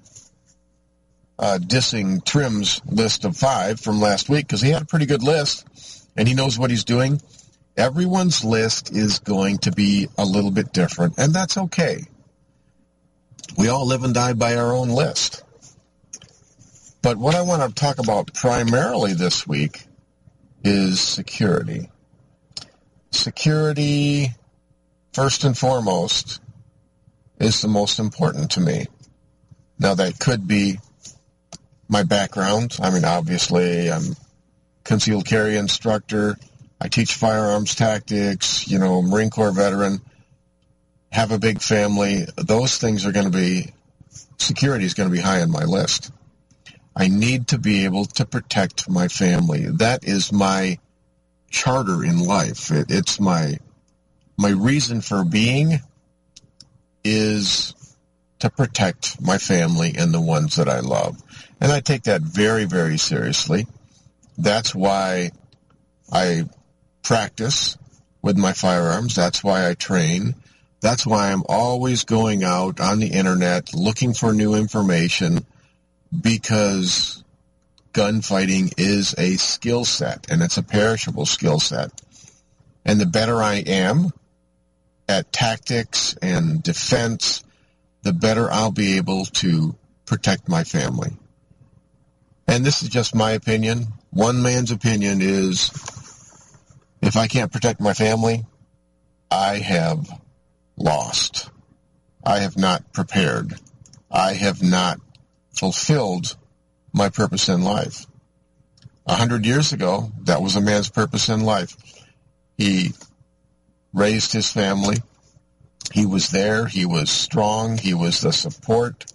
[1.39, 5.23] uh, dissing Trim's list of five from last week because he had a pretty good
[5.23, 5.65] list
[6.17, 7.21] and he knows what he's doing.
[7.78, 12.04] Everyone's list is going to be a little bit different, and that's okay.
[13.58, 15.44] We all live and die by our own list.
[17.06, 19.86] But what I want to talk about primarily this week
[20.63, 21.88] is security.
[23.12, 24.30] Security,
[25.13, 26.41] first and foremost,
[27.39, 28.88] is the most important to me.
[29.78, 30.80] Now, that could be
[31.88, 32.76] my background.
[32.82, 34.15] I mean, obviously, I'm
[34.84, 36.38] concealed carry instructor.
[36.82, 40.02] I teach firearms tactics, you know, Marine Corps veteran,
[41.12, 42.26] have a big family.
[42.36, 43.74] Those things are going to be,
[44.39, 46.12] security is going to be high on my list.
[46.95, 49.65] I need to be able to protect my family.
[49.65, 50.79] That is my
[51.49, 52.71] charter in life.
[52.71, 53.58] It, it's my
[54.38, 55.79] my reason for being
[57.03, 57.73] is
[58.39, 61.21] to protect my family and the ones that I love.
[61.62, 63.67] And I take that very, very seriously.
[64.38, 65.31] That's why
[66.12, 66.49] I
[67.01, 67.77] practice
[68.21, 69.15] with my firearms.
[69.15, 70.36] That's why I train.
[70.81, 75.45] That's why I'm always going out on the internet looking for new information
[76.21, 77.23] because
[77.93, 81.91] gunfighting is a skill set and it's a perishable skill set.
[82.84, 84.12] And the better I am
[85.08, 87.43] at tactics and defense,
[88.04, 89.75] the better I'll be able to
[90.06, 91.17] protect my family.
[92.47, 93.88] And this is just my opinion.
[94.12, 95.71] One man's opinion is
[97.01, 98.45] if I can't protect my family,
[99.32, 100.08] I have
[100.78, 101.49] lost.
[102.23, 103.56] I have not prepared.
[104.12, 104.99] I have not
[105.58, 106.36] fulfilled
[106.94, 108.06] my purpose in life.
[109.06, 111.76] A hundred years ago, that was a man's purpose in life.
[112.58, 112.94] He
[113.94, 114.98] raised his family.
[115.94, 116.65] He was there.
[116.65, 117.78] He was strong.
[117.78, 119.06] He was the support.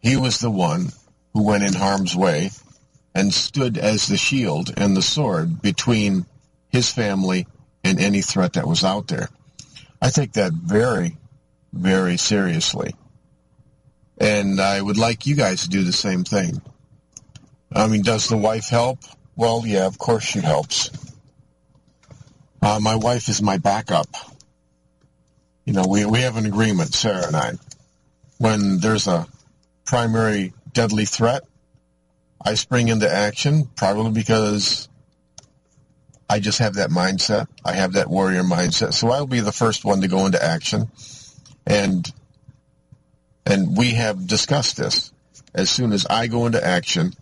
[0.00, 0.92] He was the one
[1.34, 2.50] who went in harm's way
[3.14, 6.26] and stood as the shield and the sword between
[6.68, 7.46] his family
[7.84, 9.28] and any threat that was out there.
[10.00, 11.16] I take that very,
[11.72, 12.94] very seriously.
[14.18, 16.60] And I would like you guys to do the same thing.
[17.72, 19.00] I mean, does the wife help?
[19.34, 20.90] Well, yeah, of course she helps.
[22.62, 24.08] Uh, my wife is my backup.
[25.64, 27.52] You know, we, we have an agreement, Sarah and I.
[28.38, 29.26] When there's a
[29.84, 31.42] primary deadly threat,
[32.40, 34.88] I spring into action, probably because
[36.28, 37.46] I just have that mindset.
[37.64, 38.94] I have that warrior mindset.
[38.94, 40.90] So I'll be the first one to go into action.
[41.66, 42.10] And
[43.46, 45.12] and we have discussed this.
[45.54, 47.12] As soon as I go into action,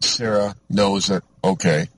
[0.00, 1.88] Sarah knows that, okay,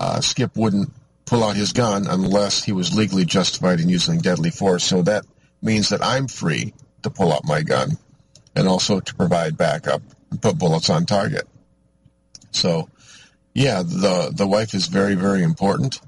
[0.00, 0.90] uh, Skip wouldn't
[1.26, 4.84] pull out his gun unless he was legally justified in using deadly force.
[4.84, 5.24] So that
[5.62, 7.90] means that I'm free to pull out my gun
[8.56, 11.46] and also to provide backup and put bullets on target.
[12.50, 12.88] So,
[13.52, 16.00] yeah, the, the wife is very, very important.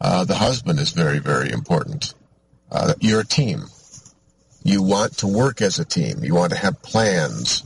[0.00, 2.14] Uh, the husband is very, very important.
[2.70, 3.64] Uh, you're a team.
[4.64, 6.24] You want to work as a team.
[6.24, 7.62] You want to have plans.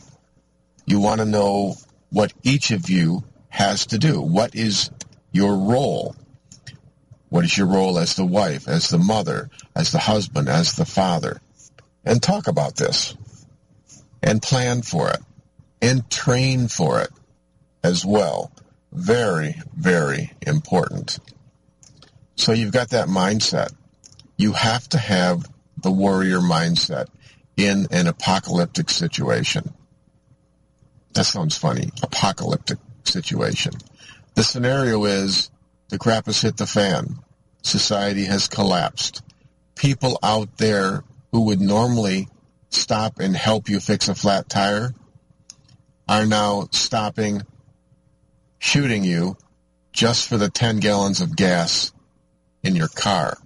[0.85, 1.77] You want to know
[2.11, 4.21] what each of you has to do.
[4.21, 4.91] What is
[5.31, 6.17] your role?
[7.29, 10.85] What is your role as the wife, as the mother, as the husband, as the
[10.85, 11.41] father?
[12.05, 13.17] And talk about this.
[14.21, 15.21] And plan for it.
[15.81, 17.11] And train for it
[17.85, 18.51] as well.
[18.91, 21.21] Very, very important.
[22.35, 23.73] So you've got that mindset.
[24.37, 25.45] You have to have
[25.83, 27.07] the warrior mindset
[27.57, 29.75] in an apocalyptic situation.
[31.15, 31.91] That sounds funny.
[32.03, 33.73] Apocalyptic situation.
[34.35, 35.51] The scenario is
[35.89, 37.19] the crap has hit the fan.
[37.63, 39.23] Society has collapsed.
[39.75, 42.29] People out there who would normally
[42.71, 44.93] stop and help you fix a flat tire
[46.09, 47.43] are now stopping,
[48.59, 49.37] shooting you
[49.93, 51.93] just for the 10 gallons of gas
[52.63, 53.37] in your car.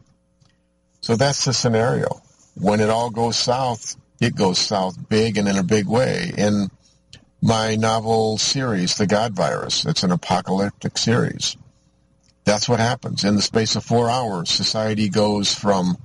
[1.02, 2.22] So that's the scenario.
[2.54, 6.32] When it all goes south, it goes south big and in a big way.
[6.38, 6.68] In
[7.42, 11.56] my novel series, The God Virus, it's an apocalyptic series.
[12.44, 13.24] That's what happens.
[13.24, 15.96] In the space of four hours, society goes from,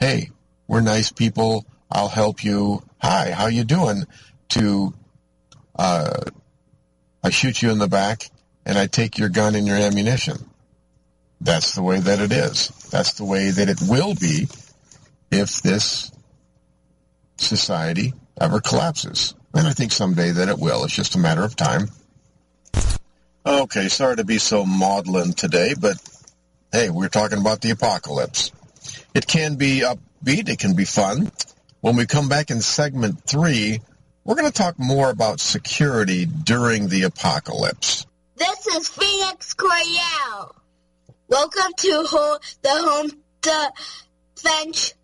[0.00, 0.30] hey,
[0.66, 4.04] we're nice people, I'll help you, hi, how you doing,
[4.50, 4.94] to
[5.78, 6.22] uh,
[7.22, 8.30] I shoot you in the back
[8.64, 10.48] and I take your gun and your ammunition.
[11.40, 12.68] That's the way that it is.
[12.90, 14.48] That's the way that it will be
[15.30, 16.10] if this
[17.36, 19.34] society ever collapses.
[19.54, 20.84] And I think someday that it will.
[20.84, 21.88] It's just a matter of time.
[23.44, 25.96] Okay, sorry to be so maudlin today, but
[26.72, 28.50] hey, we're talking about the apocalypse.
[29.14, 31.30] It can be upbeat, it can be fun.
[31.80, 33.80] When we come back in segment three,
[34.24, 38.04] we're going to talk more about security during the apocalypse.
[38.34, 40.56] This is Phoenix Coryell.
[41.28, 43.10] Welcome to ho- the Home
[43.42, 44.94] Defense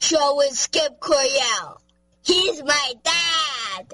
[0.00, 1.80] Show with Skip Coryell.
[2.24, 3.92] He's my dad.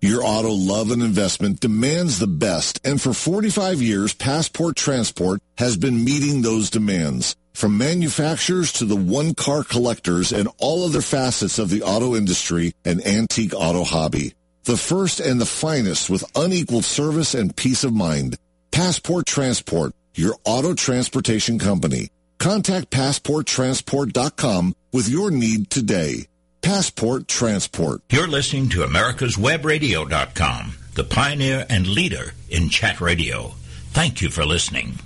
[0.00, 5.76] Your auto love and investment demands the best, and for 45 years, Passport Transport has
[5.76, 7.34] been meeting those demands.
[7.54, 13.04] From manufacturers to the one-car collectors and all other facets of the auto industry and
[13.06, 14.34] antique auto hobby.
[14.64, 18.36] The first and the finest with unequaled service and peace of mind.
[18.72, 22.08] Passport Transport, your auto transportation company.
[22.38, 26.26] Contact PassportTransport.com with your need today.
[26.62, 28.00] Passport Transport.
[28.10, 33.52] You're listening to americaswebradio.com, the pioneer and leader in chat radio.
[33.92, 34.98] Thank you for listening.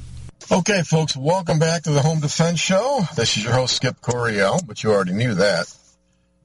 [0.51, 3.01] Okay, folks, welcome back to the Home Defense Show.
[3.17, 5.67] This is your host, Skip Coryell, but you already knew that.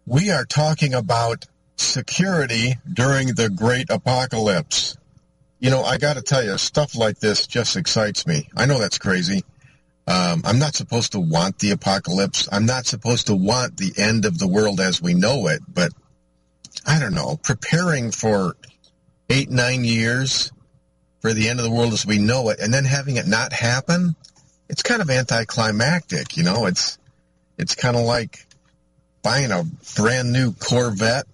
[0.05, 1.45] We are talking about
[1.77, 4.97] security during the Great Apocalypse.
[5.63, 8.49] You know, I got to tell you, stuff like this just excites me.
[8.53, 9.45] I know that's crazy.
[10.05, 12.49] Um, I'm not supposed to want the apocalypse.
[12.51, 15.93] I'm not supposed to want the end of the world as we know it, but
[16.85, 17.37] I don't know.
[17.41, 18.57] Preparing for
[19.29, 20.51] eight, nine years
[21.21, 23.53] for the end of the world as we know it and then having it not
[23.53, 24.17] happen,
[24.67, 26.97] it's kind of anticlimactic, you know, it's,
[27.57, 28.45] it's kind of like
[29.21, 29.63] buying a
[29.95, 31.25] brand new Corvette,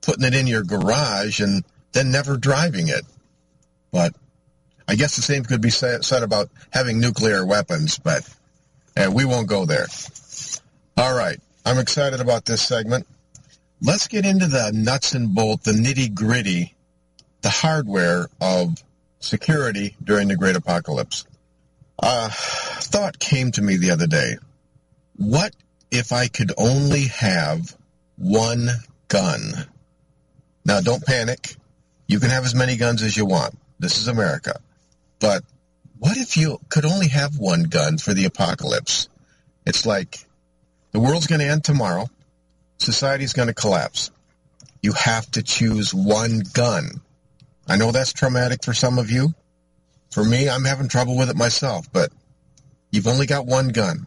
[0.00, 3.02] putting it in your garage and then never driving it.
[3.92, 4.14] But
[4.86, 8.28] I guess the same could be said about having nuclear weapons, but
[8.96, 9.86] uh, we won't go there.
[10.96, 11.40] All right.
[11.64, 13.06] I'm excited about this segment.
[13.82, 16.74] Let's get into the nuts and bolts, the nitty gritty,
[17.42, 18.82] the hardware of
[19.20, 21.26] security during the Great Apocalypse.
[22.02, 24.36] A thought came to me the other day.
[25.16, 25.54] What
[25.90, 27.76] if I could only have
[28.16, 28.68] one
[29.08, 29.40] gun?
[30.64, 31.56] Now, don't panic.
[32.06, 33.56] You can have as many guns as you want.
[33.80, 34.60] This is America.
[35.20, 35.42] But
[35.98, 39.08] what if you could only have one gun for the apocalypse?
[39.66, 40.18] It's like
[40.92, 42.08] the world's going to end tomorrow.
[42.78, 44.10] Society's going to collapse.
[44.82, 47.00] You have to choose one gun.
[47.66, 49.34] I know that's traumatic for some of you.
[50.10, 52.12] For me, I'm having trouble with it myself, but
[52.90, 54.06] you've only got one gun.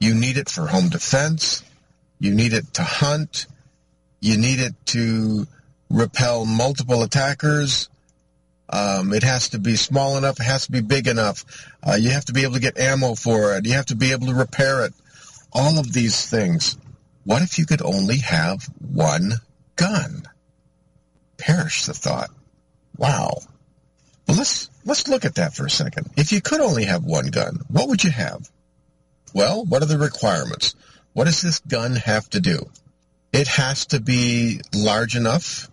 [0.00, 1.62] You need it for home defense.
[2.18, 3.46] You need it to hunt.
[4.20, 5.46] You need it to
[5.88, 7.88] repel multiple attackers.
[8.68, 10.40] Um, it has to be small enough.
[10.40, 11.44] It has to be big enough.
[11.82, 13.66] Uh, you have to be able to get ammo for it.
[13.66, 14.94] You have to be able to repair it.
[15.52, 16.76] All of these things.
[17.24, 19.34] What if you could only have one
[19.76, 20.22] gun?
[21.36, 22.30] Perish the thought.
[22.96, 23.38] Wow.
[24.26, 26.10] Well, let's let's look at that for a second.
[26.16, 28.50] If you could only have one gun, what would you have?
[29.34, 30.74] Well, what are the requirements?
[31.12, 32.70] What does this gun have to do?
[33.32, 35.68] It has to be large enough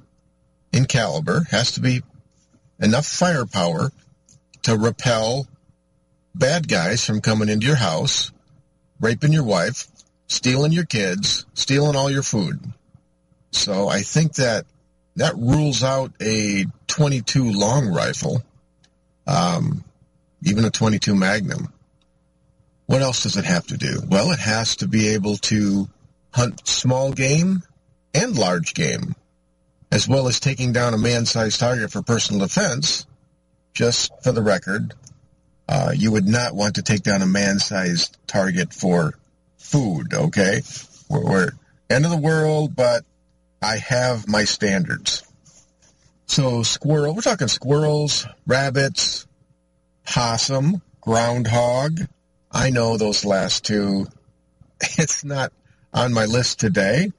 [0.73, 2.01] in caliber, has to be
[2.81, 3.91] enough firepower
[4.63, 5.47] to repel
[6.35, 8.31] bad guys from coming into your house,
[8.99, 9.87] raping your wife,
[10.27, 12.59] stealing your kids, stealing all your food.
[13.51, 14.65] So I think that
[15.17, 18.41] that rules out a 22 long rifle,
[19.27, 19.83] um,
[20.43, 21.71] even a 22 Magnum.
[22.85, 24.01] What else does it have to do?
[24.07, 25.87] Well, it has to be able to
[26.33, 27.61] hunt small game
[28.13, 29.15] and large game
[29.91, 33.05] as well as taking down a man-sized target for personal defense,
[33.73, 34.93] just for the record,
[35.67, 39.13] uh, you would not want to take down a man-sized target for
[39.57, 40.61] food, okay?
[41.09, 41.49] We're, we're
[41.89, 43.03] end of the world, but
[43.61, 45.23] I have my standards.
[46.25, 49.27] So squirrel, we're talking squirrels, rabbits,
[50.05, 51.99] possum, groundhog.
[52.51, 54.07] I know those last two.
[54.97, 55.53] It's not
[55.93, 57.11] on my list today,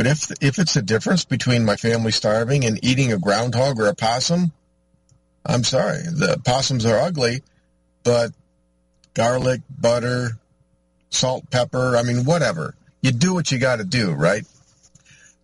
[0.00, 3.86] but if if it's a difference between my family starving and eating a groundhog or
[3.86, 4.50] a possum,
[5.44, 5.98] I'm sorry.
[5.98, 7.42] The possums are ugly,
[8.02, 8.32] but
[9.12, 10.38] garlic, butter,
[11.10, 12.74] salt, pepper, I mean, whatever.
[13.02, 14.46] You do what you got to do, right?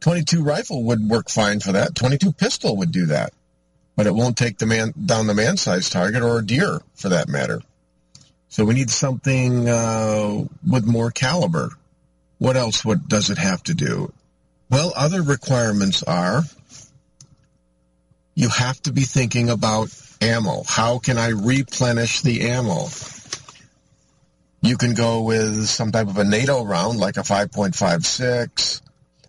[0.00, 1.94] 22 rifle would work fine for that.
[1.94, 3.34] 22 pistol would do that.
[3.94, 7.28] But it won't take the man down the man-sized target or a deer for that
[7.28, 7.60] matter.
[8.48, 11.72] So we need something uh, with more caliber.
[12.38, 14.14] What else What does it have to do?
[14.68, 16.42] Well, other requirements are
[18.34, 19.88] you have to be thinking about
[20.20, 20.62] ammo.
[20.66, 22.88] How can I replenish the ammo?
[24.60, 28.82] You can go with some type of a NATO round like a 5.56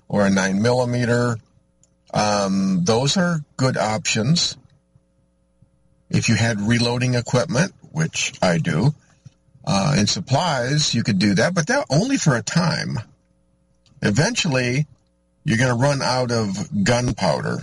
[0.07, 1.37] or a 9 millimeter.
[2.13, 4.57] Um, those are good options.
[6.09, 8.95] If you had reloading equipment, which I do,
[9.65, 12.97] uh, and supplies, you could do that, but that only for a time.
[14.01, 14.87] Eventually,
[15.47, 17.59] you're going to run out of gunpowder.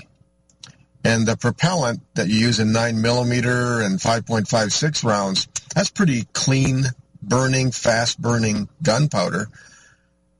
[1.05, 6.85] And the propellant that you use in 9 millimeter and 5.56 rounds, that's pretty clean
[7.23, 9.48] burning, fast burning gunpowder.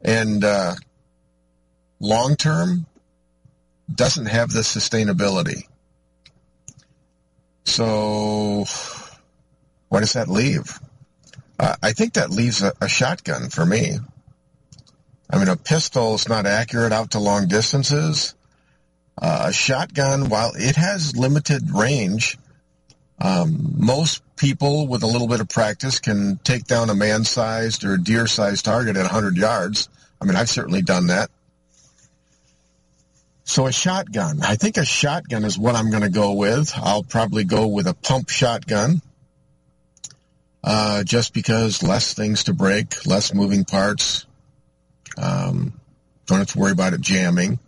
[0.01, 0.75] And uh,
[2.01, 2.87] long term,
[3.95, 5.65] doesn't have the sustainability.
[7.67, 8.65] So,
[9.91, 10.79] what does that leave?
[11.59, 13.99] Uh, I think that leaves a, a shotgun for me.
[15.31, 18.35] I mean, a pistol is not accurate out to long distances.
[19.21, 22.37] Uh, a shotgun, while it has limited range,
[23.21, 27.97] um, most people with a little bit of practice can take down a man-sized or
[27.97, 29.89] deer-sized target at 100 yards.
[30.21, 31.31] I mean, I've certainly done that.
[33.45, 34.41] So a shotgun.
[34.43, 36.73] I think a shotgun is what I'm going to go with.
[36.77, 39.03] I'll probably go with a pump shotgun.
[40.63, 44.25] Uh, just because less things to break, less moving parts.
[45.17, 45.81] Um,
[46.27, 47.59] don't have to worry about it jamming.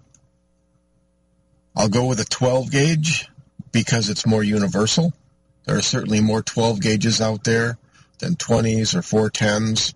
[1.76, 3.28] I'll go with a 12 gauge
[3.70, 5.12] because it's more universal.
[5.66, 7.76] There are certainly more 12 gauges out there
[8.18, 9.94] than 20s or 410s.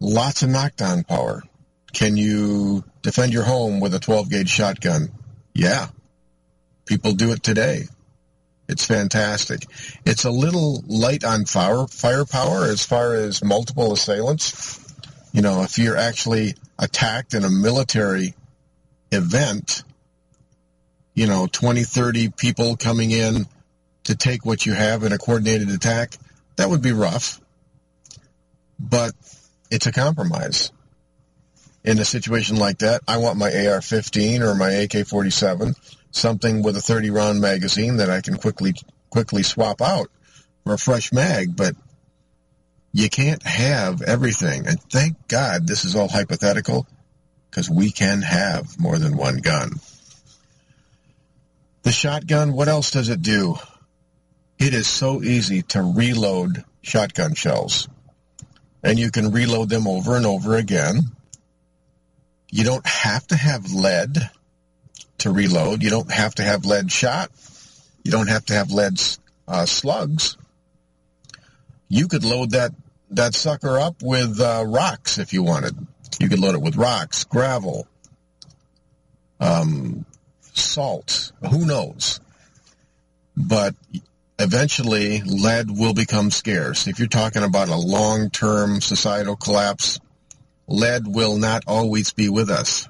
[0.00, 1.42] Lots of knockdown power.
[1.94, 5.08] Can you defend your home with a 12 gauge shotgun?
[5.54, 5.88] Yeah.
[6.84, 7.84] People do it today.
[8.68, 9.66] It's fantastic.
[10.04, 14.83] It's a little light on fire, firepower as far as multiple assailants.
[15.34, 18.34] You know, if you're actually attacked in a military
[19.12, 19.82] event,
[21.12, 23.46] you know, 20, 30 people coming in
[24.04, 26.14] to take what you have in a coordinated attack,
[26.56, 27.38] that would be rough.
[28.78, 29.12] But
[29.70, 30.72] it's a compromise
[31.84, 35.74] in a situation like that, I want my AR-15 or my AK-47,
[36.10, 38.74] something with a 30-round magazine that I can quickly
[39.10, 40.08] quickly swap out
[40.64, 41.54] for a fresh mag.
[41.54, 41.76] But
[42.94, 44.66] you can't have everything.
[44.66, 46.86] And thank God this is all hypothetical
[47.50, 49.72] because we can have more than one gun.
[51.82, 53.56] The shotgun, what else does it do?
[54.58, 57.88] It is so easy to reload shotgun shells.
[58.82, 61.10] And you can reload them over and over again
[62.54, 64.30] you don't have to have lead
[65.18, 65.82] to reload.
[65.82, 67.32] You don't have to have lead shot.
[68.04, 69.00] You don't have to have lead
[69.48, 70.36] uh, slugs.
[71.88, 72.70] You could load that
[73.10, 75.74] that sucker up with uh, rocks if you wanted.
[76.20, 77.86] You could load it with rocks, gravel,
[79.40, 80.06] um,
[80.40, 81.32] salt.
[81.50, 82.20] Who knows?
[83.36, 83.74] But
[84.38, 86.86] eventually, lead will become scarce.
[86.86, 89.98] If you're talking about a long-term societal collapse,
[90.66, 92.88] lead will not always be with us.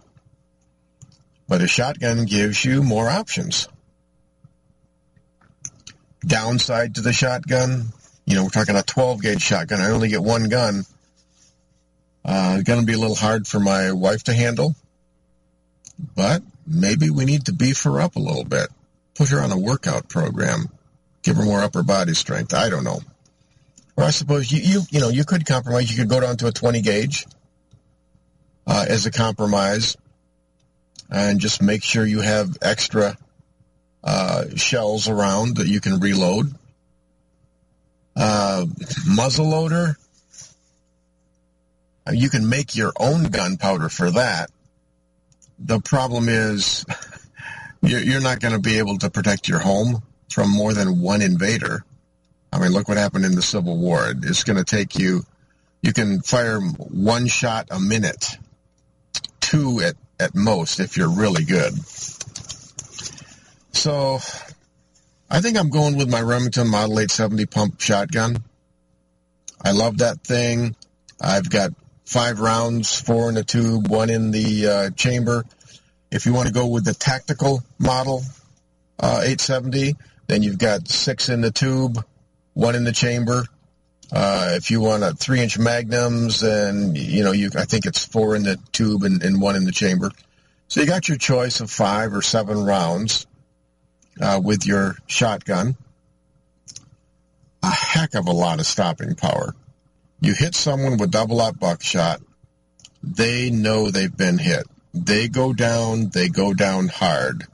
[1.48, 3.68] But a shotgun gives you more options.
[6.26, 7.92] Downside to the shotgun,
[8.26, 9.80] you know, we're talking a 12 gauge shotgun.
[9.80, 10.84] I only get one gun.
[12.24, 14.74] Uh, going to be a little hard for my wife to handle.
[16.16, 18.68] But maybe we need to beef her up a little bit.
[19.14, 20.68] Put her on a workout program.
[21.22, 22.54] Give her more upper body strength.
[22.54, 23.00] I don't know.
[23.96, 25.90] Or I suppose you, you, you know, you could compromise.
[25.90, 27.26] You could go down to a 20 gauge
[28.66, 29.96] uh, as a compromise
[31.10, 33.16] and just make sure you have extra
[34.02, 36.52] uh, shells around that you can reload.
[38.16, 38.66] Uh,
[39.06, 39.96] muzzle loader,
[42.06, 44.50] uh, you can make your own gunpowder for that.
[45.58, 46.84] The problem is
[47.82, 51.84] you're not going to be able to protect your home from more than one invader.
[52.52, 54.12] I mean, look what happened in the Civil War.
[54.22, 55.24] It's going to take you,
[55.82, 58.38] you can fire one shot a minute
[59.40, 61.72] two at, at most if you're really good.
[63.72, 64.18] So
[65.30, 68.36] I think I'm going with my Remington Model 870 pump shotgun.
[69.62, 70.76] I love that thing.
[71.20, 71.70] I've got
[72.04, 75.44] five rounds, four in the tube, one in the uh, chamber.
[76.10, 78.22] If you want to go with the tactical model
[79.00, 79.96] uh, 870,
[80.26, 82.04] then you've got six in the tube,
[82.52, 83.44] one in the chamber,
[84.12, 88.04] uh, if you want a three inch magnums and you know, you, I think it's
[88.04, 90.10] four in the tube and, and, one in the chamber.
[90.68, 93.26] So you got your choice of five or seven rounds,
[94.20, 95.76] uh, with your shotgun.
[97.62, 99.54] A heck of a lot of stopping power.
[100.20, 102.20] You hit someone with double aught buckshot,
[103.02, 104.66] they know they've been hit.
[104.92, 107.46] They go down, they go down hard.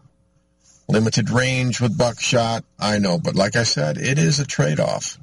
[0.89, 5.19] Limited range with buckshot, I know, but like I said, it is a trade-off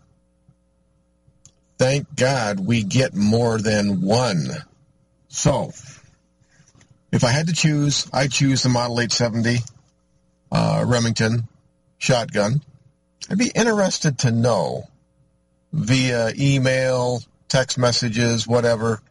[1.77, 4.49] thank God we get more than one.
[5.27, 5.71] So,
[7.11, 9.59] if I had to choose, I choose the Model 870
[10.51, 11.47] uh, Remington
[11.97, 12.61] shotgun.
[13.29, 14.83] I'd be interested to know
[15.73, 19.01] via email, text messages, whatever.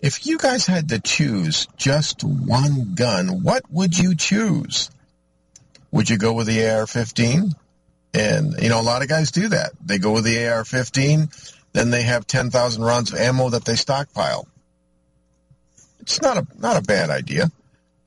[0.00, 4.90] If you guys had to choose just one gun, what would you choose?
[5.90, 7.54] Would you go with the AR-15?
[8.14, 9.72] And, you know, a lot of guys do that.
[9.84, 14.48] They go with the AR-15 then they have 10,000 rounds of ammo that they stockpile.
[16.00, 17.50] It's not a not a bad idea.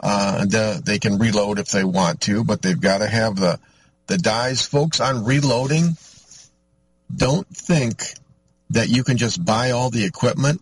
[0.02, 3.60] Uh, uh, they can reload if they want to, but they've got to have the
[4.08, 4.66] the dies.
[4.66, 5.96] Folks, on reloading,
[7.16, 8.04] don't think
[8.72, 10.62] that you can just buy all the equipment,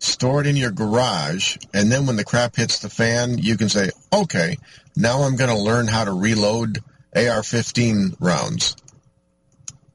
[0.00, 3.68] store it in your garage, and then when the crap hits the fan, you can
[3.68, 4.56] say, okay,
[4.96, 6.78] now I'm going to learn how to reload
[7.14, 8.76] AR-15 rounds.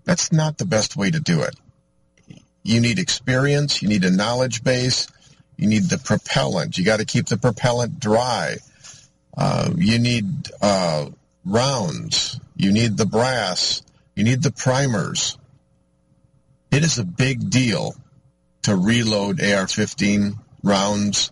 [0.06, 1.56] That's not the best way to do it.
[2.64, 3.82] You need experience.
[3.82, 5.08] You need a knowledge base.
[5.58, 6.78] You need the propellant.
[6.78, 8.58] You got to keep the propellant dry.
[9.36, 10.26] Uh, you need
[10.62, 11.08] uh,
[11.45, 12.39] rounds.
[12.55, 13.82] You need the brass.
[14.16, 15.38] You need the primers.
[16.72, 17.95] It is a big deal
[18.64, 21.32] to reload AR-15 rounds.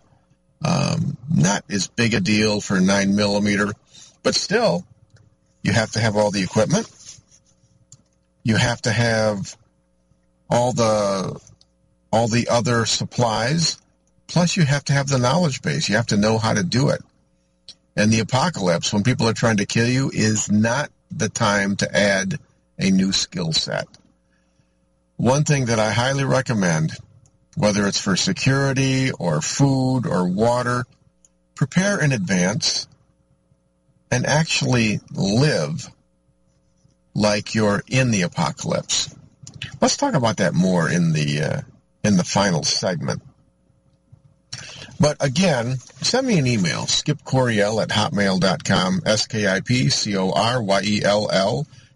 [0.63, 3.71] Um, not as big a deal for 9 millimeter,
[4.23, 4.85] but still,
[5.61, 6.89] you have to have all the equipment.
[8.43, 9.55] You have to have
[10.49, 11.39] all the
[12.11, 13.77] all the other supplies.
[14.27, 15.87] Plus, you have to have the knowledge base.
[15.87, 17.01] You have to know how to do it.
[17.95, 21.95] And the apocalypse, when people are trying to kill you, is not the time to
[21.95, 22.39] add
[22.77, 23.87] a new skill set.
[25.17, 26.91] One thing that I highly recommend,
[27.55, 30.85] whether it's for security or food or water,
[31.55, 32.87] prepare in advance
[34.11, 35.89] and actually live
[37.13, 39.15] like you're in the apocalypse.
[39.79, 41.61] Let's talk about that more in the uh,
[42.03, 43.21] in the final segment.
[45.05, 49.67] But again, send me an email, skipcoryell at hotmail.com, S-K-I-P-C-O-R-Y-E-L-L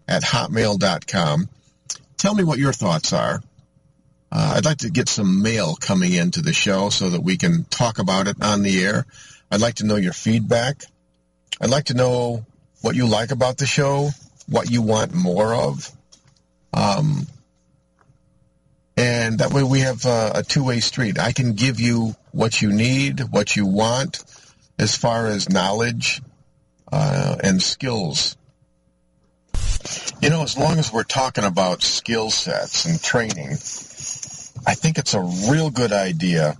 [0.06, 1.48] at hotmail.com.
[2.16, 3.42] Tell me what your thoughts are.
[4.30, 7.64] Uh, I'd like to get some mail coming into the show so that we can
[7.64, 9.06] talk about it on the air.
[9.50, 10.84] I'd like to know your feedback.
[11.60, 12.46] I'd like to know
[12.80, 14.10] what you like about the show,
[14.46, 15.90] what you want more of.
[16.72, 17.26] Um,
[18.96, 21.18] and that way we have a, a two-way street.
[21.18, 24.22] I can give you what you need, what you want,
[24.78, 26.20] as far as knowledge
[26.92, 28.36] uh, and skills.
[30.22, 33.52] You know, as long as we're talking about skill sets and training,
[34.66, 36.56] I think it's a real good idea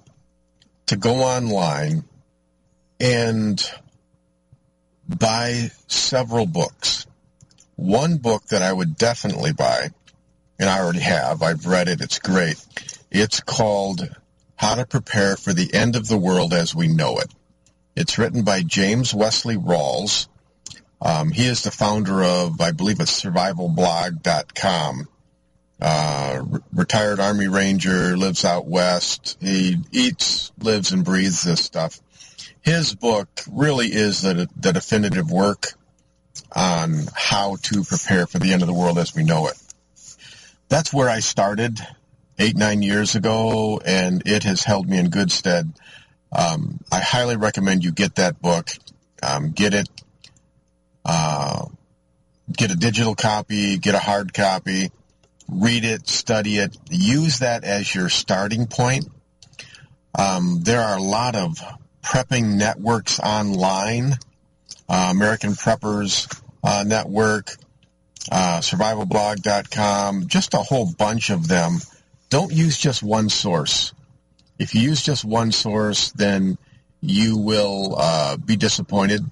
[0.87, 2.05] to go online
[2.99, 3.63] and
[5.09, 7.07] buy several books.
[7.77, 9.91] One book that I would definitely buy
[10.59, 11.43] and I already have.
[11.43, 12.01] I've read it.
[12.01, 12.57] It's great.
[13.11, 14.09] It's called
[14.61, 17.33] How to Prepare for the End of the World as We Know It.
[17.97, 20.29] It's written by James Wesley Rawles.
[21.01, 25.09] Um, he is the founder of, I believe it's survivalblog.com.
[25.81, 29.39] Uh, re- retired Army Ranger, lives out west.
[29.41, 31.99] He eats, lives, and breathes this stuff.
[32.61, 35.69] His book really is the, the definitive work
[36.55, 39.57] on how to prepare for the end of the world as we know it
[40.71, 41.79] that's where I started
[42.41, 45.73] eight, nine years ago, and it has held me in good stead.
[46.33, 48.71] Um, I highly recommend you get that book.
[49.23, 49.89] Um, get it,
[51.05, 51.67] uh,
[52.51, 54.91] get a digital copy, get a hard copy,
[55.49, 59.07] read it, study it, use that as your starting point.
[60.19, 61.59] Um, there are a lot of
[62.03, 64.15] prepping networks online,
[64.89, 66.35] uh, American Preppers
[66.65, 67.51] uh, Network,
[68.31, 71.79] uh, survivalblog.com, just a whole bunch of them.
[72.31, 73.93] Don't use just one source.
[74.59, 76.57] If you use just one source, then
[77.01, 79.23] you will uh, be disappointed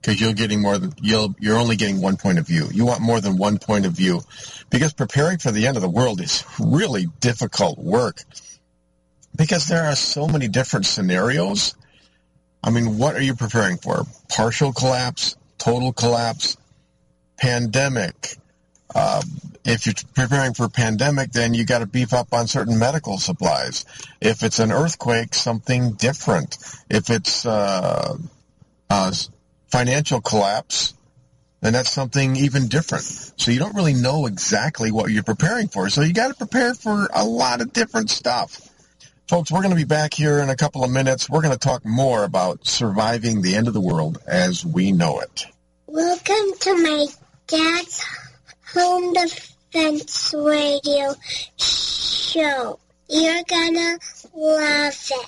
[0.00, 2.68] because you're getting more than you'll you're only getting one point of view.
[2.72, 4.22] You want more than one point of view
[4.70, 8.22] because preparing for the end of the world is really difficult work
[9.36, 11.74] because there are so many different scenarios.
[12.62, 14.04] I mean, what are you preparing for?
[14.28, 16.56] Partial collapse, total collapse,
[17.36, 18.36] pandemic.
[18.94, 19.22] Uh,
[19.64, 23.18] if you're preparing for a pandemic, then you got to beef up on certain medical
[23.18, 23.84] supplies.
[24.20, 26.56] If it's an earthquake, something different.
[26.88, 28.16] If it's uh,
[28.88, 29.12] uh,
[29.70, 30.94] financial collapse,
[31.60, 33.04] then that's something even different.
[33.04, 35.90] So you don't really know exactly what you're preparing for.
[35.90, 38.60] So you got to prepare for a lot of different stuff.
[39.26, 41.28] Folks, we're going to be back here in a couple of minutes.
[41.28, 45.20] We're going to talk more about surviving the end of the world as we know
[45.20, 45.46] it.
[45.86, 47.06] Welcome to my
[47.46, 48.02] dad's
[48.78, 51.14] home defense radio
[51.56, 52.78] show.
[53.08, 53.98] You're gonna
[54.34, 55.26] love it.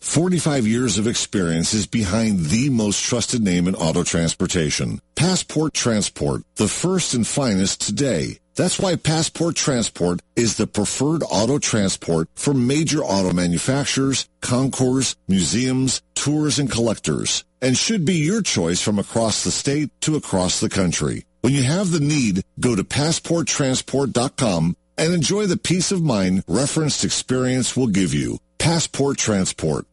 [0.00, 5.00] 45 years of experience is behind the most trusted name in auto transportation.
[5.16, 8.38] Passport Transport, the first and finest today.
[8.54, 16.02] That's why Passport Transport is the preferred auto transport for major auto manufacturers, concours, museums,
[16.14, 20.68] tours, and collectors, and should be your choice from across the state to across the
[20.68, 21.24] country.
[21.40, 27.04] When you have the need, go to passporttransport.com and enjoy the peace of mind referenced
[27.04, 28.38] experience will give you.
[28.58, 29.86] Passport Transport.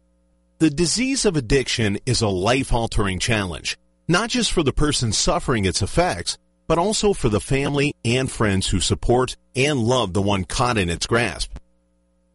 [0.58, 3.78] The disease of addiction is a life-altering challenge,
[4.08, 6.38] not just for the person suffering its effects,
[6.68, 10.90] but also for the family and friends who support and love the one caught in
[10.90, 11.60] its grasp.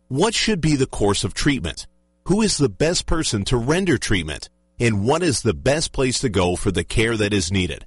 [0.06, 1.88] What should be the course of treatment?
[2.26, 4.48] Who is the best person to render treatment?
[4.78, 7.86] And what is the best place to go for the care that is needed?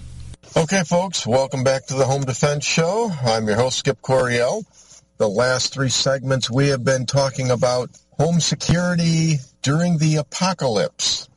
[0.57, 3.11] Okay, folks, welcome back to the Home Defense Show.
[3.23, 4.65] I'm your host, Skip Coryell.
[5.19, 11.29] The last three segments we have been talking about home security during the apocalypse.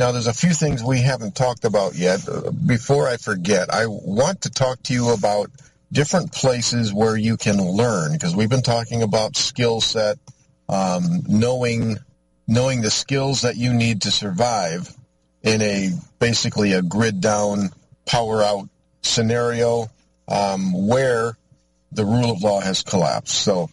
[0.00, 2.26] Now, there's a few things we haven't talked about yet.
[2.66, 5.50] Before I forget, I want to talk to you about
[5.92, 10.16] different places where you can learn because we've been talking about skill set,
[10.70, 11.98] um, knowing
[12.48, 14.90] knowing the skills that you need to survive
[15.42, 17.68] in a basically a grid down,
[18.06, 18.70] power out
[19.02, 19.90] scenario
[20.28, 21.36] um, where
[21.92, 23.34] the rule of law has collapsed.
[23.34, 23.68] So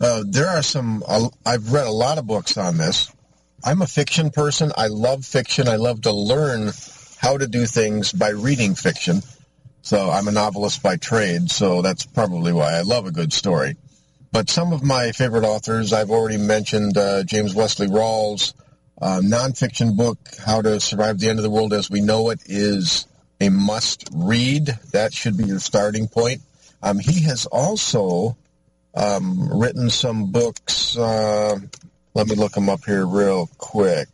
[0.00, 1.02] uh, there are some.
[1.04, 3.12] Uh, I've read a lot of books on this.
[3.64, 4.72] I'm a fiction person.
[4.76, 5.68] I love fiction.
[5.68, 6.72] I love to learn
[7.18, 9.22] how to do things by reading fiction.
[9.82, 11.50] So I'm a novelist by trade.
[11.50, 13.76] So that's probably why I love a good story.
[14.32, 18.54] But some of my favorite authors, I've already mentioned uh, James Wesley Rawles'
[19.00, 22.40] uh, nonfiction book, How to Survive the End of the World as We Know It,
[22.46, 23.06] is
[23.40, 24.66] a must read.
[24.92, 26.40] That should be your starting point.
[26.82, 28.36] Um, he has also
[28.94, 30.96] um, written some books.
[30.96, 31.58] Uh,
[32.14, 34.08] let me look him up here real quick.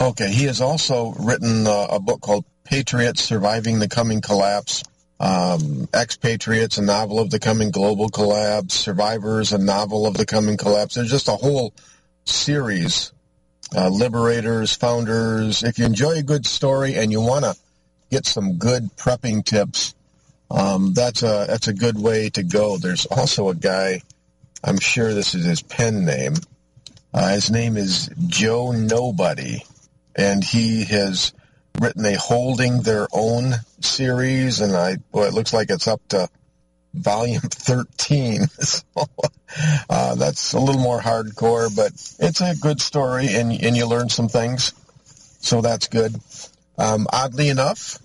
[0.00, 4.82] Okay, he has also written uh, a book called Patriots Surviving the Coming Collapse.
[5.20, 8.74] Um, Expatriates, a novel of the coming global collapse.
[8.74, 10.96] Survivors, a novel of the coming collapse.
[10.96, 11.72] There's just a whole
[12.24, 13.12] series
[13.74, 15.62] uh, liberators, founders.
[15.62, 17.56] If you enjoy a good story and you want to
[18.10, 19.94] get some good prepping tips,
[20.50, 22.76] um, that's a that's a good way to go.
[22.76, 24.02] There's also a guy,
[24.62, 26.34] I'm sure this is his pen name.
[27.14, 29.62] Uh, his name is Joe Nobody,
[30.16, 31.32] and he has
[31.80, 36.28] written a holding their own series, and I well, it looks like it's up to
[36.92, 38.46] volume 13.
[38.48, 38.82] so,
[39.88, 44.08] uh, that's a little more hardcore, but it's a good story and, and you learn
[44.08, 44.72] some things.
[45.40, 46.16] So that's good.
[46.78, 47.96] Um, oddly enough,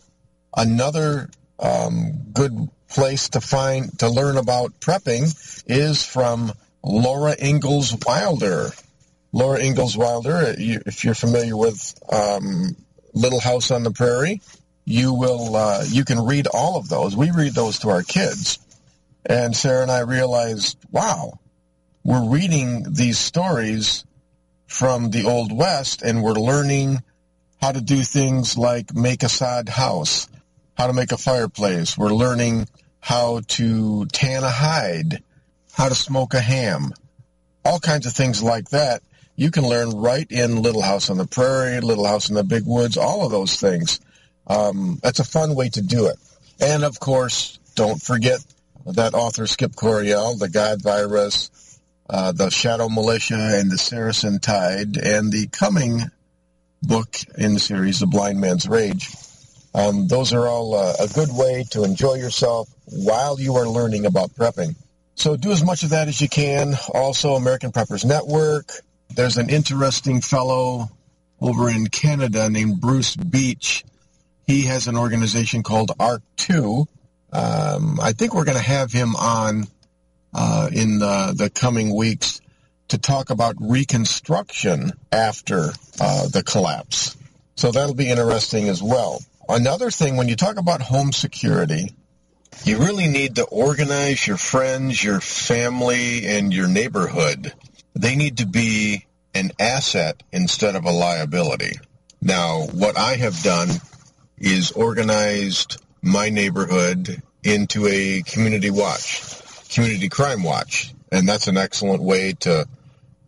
[0.56, 6.52] another um, good place to find to learn about prepping is from
[6.84, 8.72] Laura Ingalls Wilder.
[9.32, 12.76] Laura Ingalls Wilder, if you're familiar with um,
[13.14, 14.42] Little House on the Prairie,
[14.86, 17.16] you will uh, you can read all of those.
[17.16, 18.60] We read those to our kids
[19.26, 21.40] and Sarah and I realized, wow,
[22.04, 24.04] we're reading these stories
[24.66, 27.04] from the Old West and we're learning
[27.62, 30.28] how to do things like make a sod house,
[30.76, 31.98] how to make a fireplace.
[31.98, 32.68] We're learning
[33.00, 35.24] how to tan a hide,
[35.74, 36.94] how to smoke a ham,
[37.64, 39.04] all kinds of things like that.
[39.40, 42.66] You can learn right in Little House on the Prairie, Little House in the Big
[42.66, 44.02] Woods, all of those things.
[44.46, 46.18] Um, that's a fun way to do it.
[46.60, 48.40] And of course, don't forget
[48.86, 51.80] that author Skip Coryell, The God Virus,
[52.10, 56.02] uh, The Shadow Militia, and The Saracen Tide, and the coming
[56.84, 59.10] book in the series, The Blind Man's Rage.
[59.74, 64.06] Um, those are all uh, a good way to enjoy yourself while you are learning
[64.06, 64.76] about prepping.
[65.16, 66.74] So do as much of that as you can.
[66.94, 68.70] Also, American Preppers Network.
[69.16, 70.90] There's an interesting fellow
[71.42, 73.84] over in Canada named Bruce Beach.
[74.46, 76.88] He has an organization called Ark 2,
[77.32, 79.68] um, I think we're going to have him on
[80.34, 82.42] uh, in the, the, coming weeks
[82.88, 87.16] to talk about reconstruction after uh, the collapse.
[87.56, 89.22] So that'll be interesting as well.
[89.48, 91.94] Another thing, when you talk about home security,
[92.64, 97.54] you really need to organize your friends, your family, and your neighborhood.
[98.00, 101.74] They need to be an asset instead of a liability.
[102.22, 103.68] Now, what I have done
[104.38, 110.94] is organized my neighborhood into a community watch, community crime watch.
[111.12, 112.66] And that's an excellent way to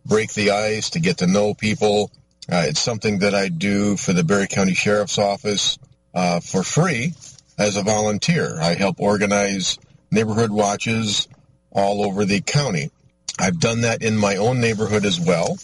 [0.06, 2.10] break the ice, to get to know people.
[2.50, 5.78] Uh, it's something that I do for the Barry County Sheriff's Office
[6.14, 7.12] uh, for free
[7.58, 8.58] as a volunteer.
[8.58, 9.78] I help organize
[10.10, 11.28] neighborhood watches
[11.70, 12.90] all over the county.
[13.38, 15.56] I've done that in my own neighborhood as well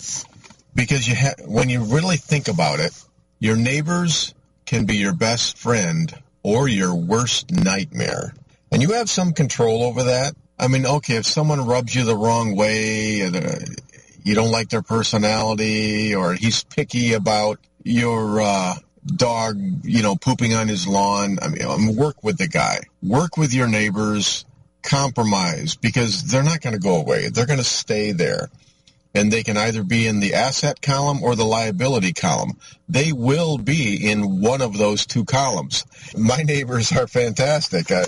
[0.74, 2.92] because you ha- when you really think about it,
[3.38, 4.34] your neighbors
[4.66, 6.12] can be your best friend
[6.42, 8.34] or your worst nightmare.
[8.70, 10.34] And you have some control over that.
[10.58, 13.58] I mean, okay, if someone rubs you the wrong way, uh,
[14.24, 18.74] you don't like their personality, or he's picky about your uh,
[19.06, 21.38] dog, you know, pooping on his lawn.
[21.40, 22.80] I mean, um, work with the guy.
[23.02, 24.44] Work with your neighbors.
[24.82, 27.28] Compromise because they're not going to go away.
[27.28, 28.48] They're going to stay there.
[29.14, 32.58] And they can either be in the asset column or the liability column.
[32.88, 35.84] They will be in one of those two columns.
[36.16, 37.90] My neighbors are fantastic.
[37.90, 38.04] I,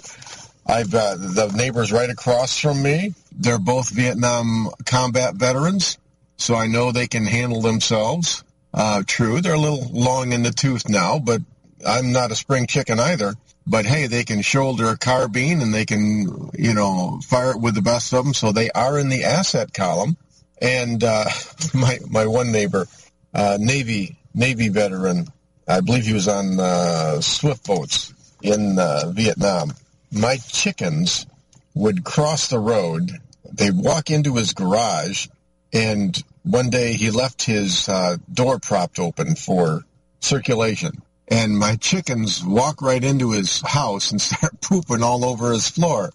[0.66, 3.14] I've uh, the neighbors right across from me.
[3.32, 5.98] They're both Vietnam combat veterans,
[6.36, 8.44] so I know they can handle themselves.
[8.72, 11.40] Uh, true, they're a little long in the tooth now, but
[11.86, 13.34] I'm not a spring chicken either.
[13.70, 17.76] But hey, they can shoulder a carbine and they can, you know, fire it with
[17.76, 18.34] the best of them.
[18.34, 20.16] So they are in the asset column.
[20.60, 21.26] And uh,
[21.74, 22.88] my my one neighbor,
[23.32, 25.28] uh, Navy Navy veteran,
[25.68, 28.12] I believe he was on uh, swift boats
[28.42, 29.72] in uh, Vietnam.
[30.10, 31.26] My chickens
[31.74, 33.12] would cross the road.
[33.52, 35.28] They'd walk into his garage,
[35.72, 39.84] and one day he left his uh, door propped open for
[40.18, 41.02] circulation.
[41.30, 46.10] And my chickens walk right into his house and start pooping all over his floor.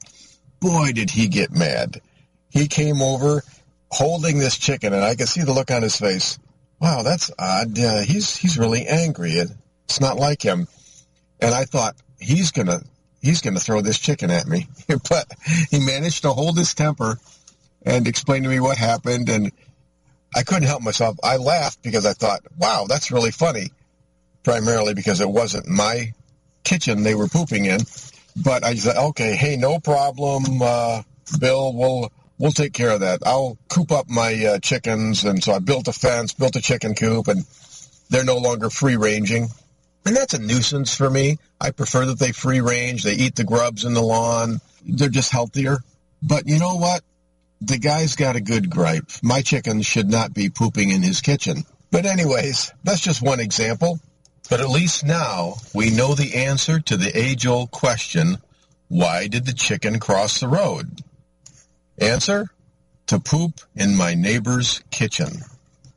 [0.59, 2.01] Boy, did he get mad.
[2.49, 3.43] He came over
[3.91, 6.37] holding this chicken, and I could see the look on his face.
[6.79, 7.79] Wow, that's odd.
[7.79, 9.31] Uh, he's he's really angry.
[9.85, 10.67] It's not like him.
[11.39, 12.81] And I thought he's gonna
[13.21, 14.67] he's gonna throw this chicken at me.
[15.09, 15.27] but
[15.69, 17.17] he managed to hold his temper
[17.85, 19.29] and explain to me what happened.
[19.29, 19.51] And
[20.35, 21.17] I couldn't help myself.
[21.23, 23.69] I laughed because I thought, wow, that's really funny.
[24.45, 26.13] Primarily because it wasn't my
[26.63, 27.81] kitchen they were pooping in.
[28.35, 31.01] But I said, okay, hey, no problem, uh,
[31.39, 31.73] Bill.
[31.73, 33.21] We'll we'll take care of that.
[33.25, 36.93] I'll coop up my uh, chickens, and so I built a fence, built a chicken
[36.93, 37.43] coop, and
[38.09, 39.47] they're no longer free ranging,
[40.05, 41.39] and that's a nuisance for me.
[41.59, 43.03] I prefer that they free range.
[43.03, 44.59] They eat the grubs in the lawn.
[44.85, 45.79] They're just healthier.
[46.21, 47.01] But you know what?
[47.61, 49.09] The guy's got a good gripe.
[49.23, 51.63] My chickens should not be pooping in his kitchen.
[51.89, 53.99] But anyways, that's just one example.
[54.49, 58.37] But at least now we know the answer to the age-old question,
[58.87, 61.01] why did the chicken cross the road?
[61.97, 62.49] Answer,
[63.07, 65.41] to poop in my neighbor's kitchen.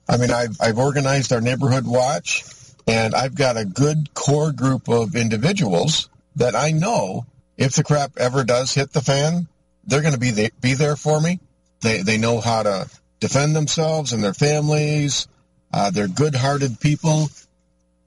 [0.08, 2.44] I mean, I've, I've organized our neighborhood watch,
[2.86, 7.26] and I've got a good core group of individuals that I know
[7.56, 9.48] if the crap ever does hit the fan,
[9.84, 11.40] they're going to be, the, be there for me.
[11.80, 12.90] They, they know how to
[13.20, 15.28] defend themselves and their families.
[15.72, 17.28] Uh, they're good-hearted people.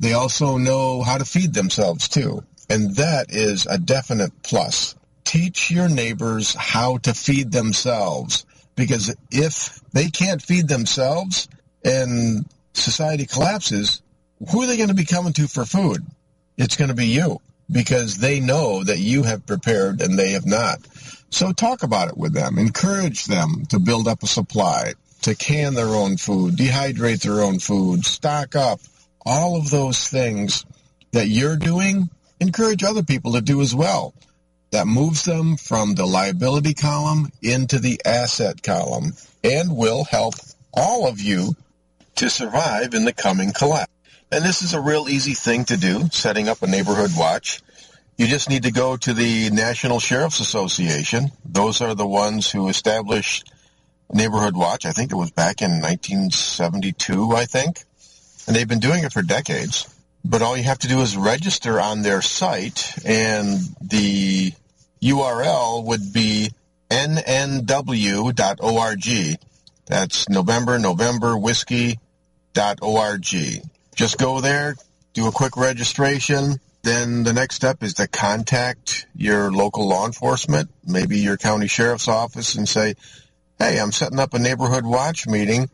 [0.01, 2.43] They also know how to feed themselves too.
[2.69, 4.95] And that is a definite plus.
[5.23, 8.45] Teach your neighbors how to feed themselves
[8.75, 11.47] because if they can't feed themselves
[11.85, 14.01] and society collapses,
[14.49, 16.03] who are they going to be coming to for food?
[16.57, 17.39] It's going to be you
[17.71, 20.79] because they know that you have prepared and they have not.
[21.29, 22.57] So talk about it with them.
[22.57, 27.59] Encourage them to build up a supply, to can their own food, dehydrate their own
[27.59, 28.79] food, stock up,
[29.25, 30.65] all of those things
[31.11, 32.09] that you're doing,
[32.39, 34.13] encourage other people to do as well.
[34.71, 39.13] That moves them from the liability column into the asset column
[39.43, 40.35] and will help
[40.73, 41.55] all of you
[42.15, 43.91] to survive in the coming collapse.
[44.31, 47.61] And this is a real easy thing to do, setting up a neighborhood watch.
[48.17, 51.31] You just need to go to the National Sheriff's Association.
[51.43, 53.51] Those are the ones who established
[54.13, 54.85] Neighborhood Watch.
[54.85, 57.83] I think it was back in 1972, I think.
[58.47, 59.87] And they've been doing it for decades.
[60.23, 64.53] But all you have to do is register on their site, and the
[65.01, 66.51] URL would be
[66.89, 68.29] nnw.org.
[69.87, 73.25] That's November, November, whiskey.org.
[73.95, 74.75] Just go there,
[75.13, 76.59] do a quick registration.
[76.83, 82.07] Then the next step is to contact your local law enforcement, maybe your county sheriff's
[82.07, 82.95] office, and say,
[83.59, 85.69] hey, I'm setting up a neighborhood watch meeting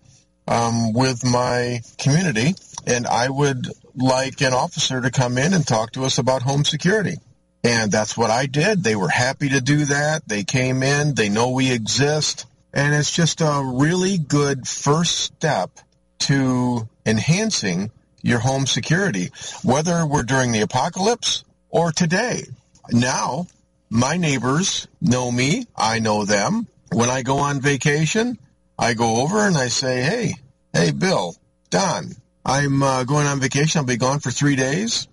[0.47, 5.91] um, with my community, and I would like an officer to come in and talk
[5.93, 7.17] to us about home security.
[7.63, 8.83] And that's what I did.
[8.83, 10.27] They were happy to do that.
[10.27, 11.15] They came in.
[11.15, 12.45] They know we exist.
[12.73, 15.71] And it's just a really good first step
[16.19, 17.91] to enhancing
[18.21, 19.31] your home security,
[19.63, 22.43] whether we're during the apocalypse or today.
[22.91, 23.47] Now,
[23.89, 25.65] my neighbors know me.
[25.75, 26.67] I know them.
[26.91, 28.37] When I go on vacation,
[28.80, 30.34] I go over and I say, hey,
[30.71, 31.36] hey, Bill,
[31.69, 32.11] Don,
[32.45, 33.80] I'm uh, going on vacation.
[33.80, 35.07] I'll be gone for three days.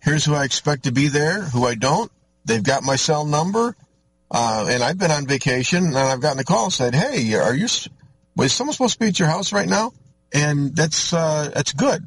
[0.00, 2.10] Here's who I expect to be there, who I don't.
[2.44, 3.76] They've got my cell number.
[4.30, 7.54] Uh, and I've been on vacation and I've gotten a call and said, hey, are
[7.54, 7.68] you,
[8.34, 9.92] was someone supposed to be at your house right now?
[10.32, 12.06] And that's, uh, that's good.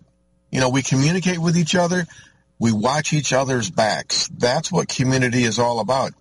[0.51, 2.07] You know, we communicate with each other.
[2.57, 4.27] We watch each other's backs.
[4.29, 6.13] That's what community is all about.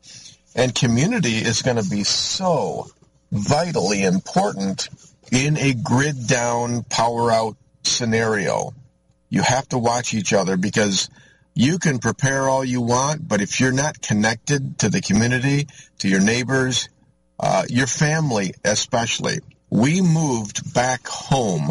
[0.55, 2.87] And community is going to be so
[3.31, 4.89] vitally important
[5.33, 8.73] in a grid down, power out scenario.
[9.29, 11.09] You have to watch each other because
[11.55, 15.69] you can prepare all you want, but if you're not connected to the community,
[15.99, 16.89] to your neighbors,
[17.39, 21.71] uh, your family especially, we moved back home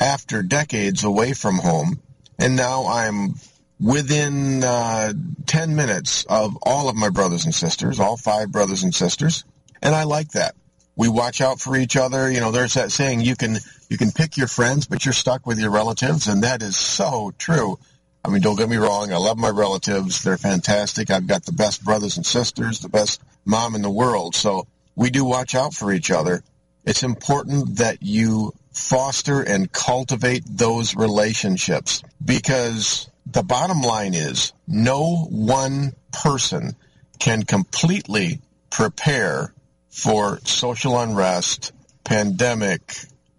[0.00, 2.00] after decades away from home,
[2.38, 3.34] and now I'm
[3.80, 5.12] within uh,
[5.46, 9.44] 10 minutes of all of my brothers and sisters, all five brothers and sisters,
[9.82, 10.54] and I like that.
[10.96, 12.30] We watch out for each other.
[12.30, 15.46] You know, there's that saying, you can, you can pick your friends, but you're stuck
[15.46, 17.78] with your relatives, and that is so true.
[18.24, 19.12] I mean, don't get me wrong.
[19.12, 20.22] I love my relatives.
[20.22, 21.10] They're fantastic.
[21.10, 24.34] I've got the best brothers and sisters, the best mom in the world.
[24.34, 24.66] So
[24.96, 26.42] we do watch out for each other.
[26.84, 35.16] It's important that you foster and cultivate those relationships because the bottom line is no
[35.30, 36.76] one person
[37.18, 38.40] can completely
[38.70, 39.53] prepare
[39.94, 41.72] for social unrest,
[42.02, 42.80] pandemic,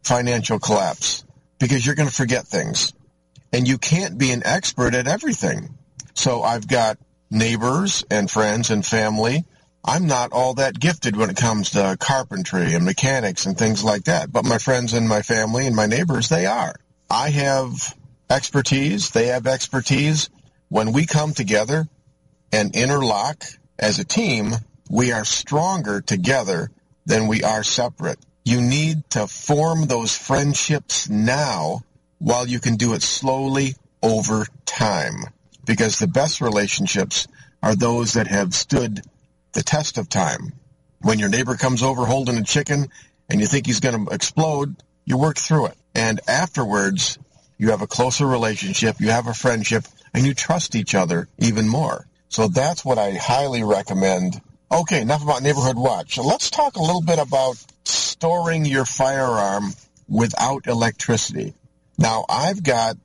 [0.04, 1.26] financial collapse
[1.60, 2.94] because you're going to forget things
[3.52, 5.78] and you can't be an expert at everything.
[6.14, 6.98] So I've got
[7.30, 9.44] neighbors and friends and family.
[9.84, 14.06] I'm not all that gifted when it comes to carpentry and mechanics and things like
[14.06, 16.76] that, but my friends and my family and my neighbors, they are.
[17.10, 17.94] I have
[18.30, 19.12] expertise.
[19.12, 20.30] They have expertise.
[20.70, 21.86] When we come together
[22.52, 23.44] and interlock
[23.78, 24.54] as a team,
[24.90, 26.70] we are stronger together
[27.06, 28.20] than we are separate.
[28.44, 31.82] You need to form those friendships now
[32.20, 35.16] while you can do it slowly over time.
[35.66, 37.28] Because the best relationships
[37.64, 39.02] are those that have stood
[39.54, 40.54] the test of time.
[41.02, 42.88] When your neighbor comes over holding a chicken
[43.30, 44.76] and you think he's going to explode,
[45.06, 45.78] you work through it.
[45.96, 47.18] And afterwards,
[47.58, 51.68] you have a closer relationship, you have a friendship, and you trust each other even
[51.68, 52.06] more.
[52.28, 54.42] So that's what I highly recommend.
[54.72, 56.18] Okay, enough about Neighborhood Watch.
[56.18, 59.74] let's talk a little bit about storing your firearm
[60.08, 61.54] without electricity.
[61.98, 62.98] Now, I've got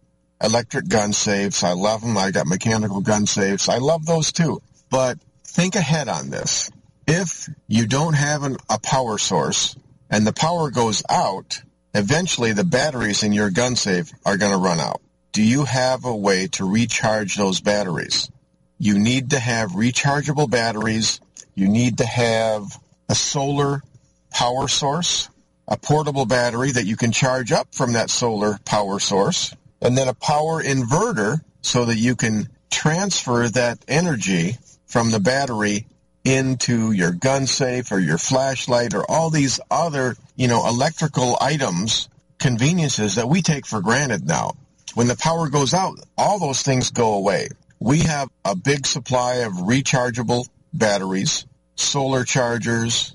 [0.42, 1.62] electric gun safes.
[1.62, 2.16] I love them.
[2.16, 3.68] I got mechanical gun safes.
[3.68, 4.62] I love those too.
[4.90, 6.70] But think ahead on this.
[7.06, 9.76] If you don't have an, a power source
[10.08, 11.60] and the power goes out,
[11.94, 15.02] eventually the batteries in your gun safe are going to run out.
[15.32, 18.30] Do you have a way to recharge those batteries?
[18.78, 21.20] You need to have rechargeable batteries.
[21.60, 22.64] You need to have
[23.08, 23.82] a solar
[24.30, 25.28] power source
[25.70, 30.08] a portable battery that you can charge up from that solar power source, and then
[30.08, 34.56] a power inverter so that you can transfer that energy
[34.86, 35.86] from the battery
[36.24, 42.08] into your gun safe or your flashlight or all these other, you know, electrical items,
[42.38, 44.54] conveniences that we take for granted now.
[44.94, 47.48] When the power goes out, all those things go away.
[47.78, 51.46] We have a big supply of rechargeable batteries,
[51.80, 53.14] solar chargers,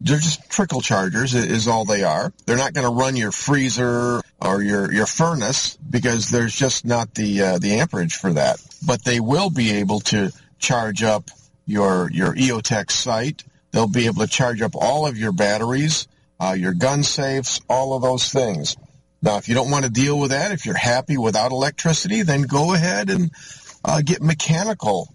[0.00, 2.32] they're just trickle chargers is all they are.
[2.46, 7.14] They're not going to run your freezer or your, your furnace because there's just not
[7.14, 8.58] the, uh, the amperage for that.
[8.86, 11.30] But they will be able to charge up
[11.66, 13.44] your, your EOTech sight.
[13.70, 16.06] They'll be able to charge up all of your batteries,
[16.38, 18.76] uh, your gun safes, all of those things.
[19.22, 22.42] Now, if you don't want to deal with that, if you're happy without electricity, then
[22.42, 23.30] go ahead and
[23.82, 25.08] uh, get mechanical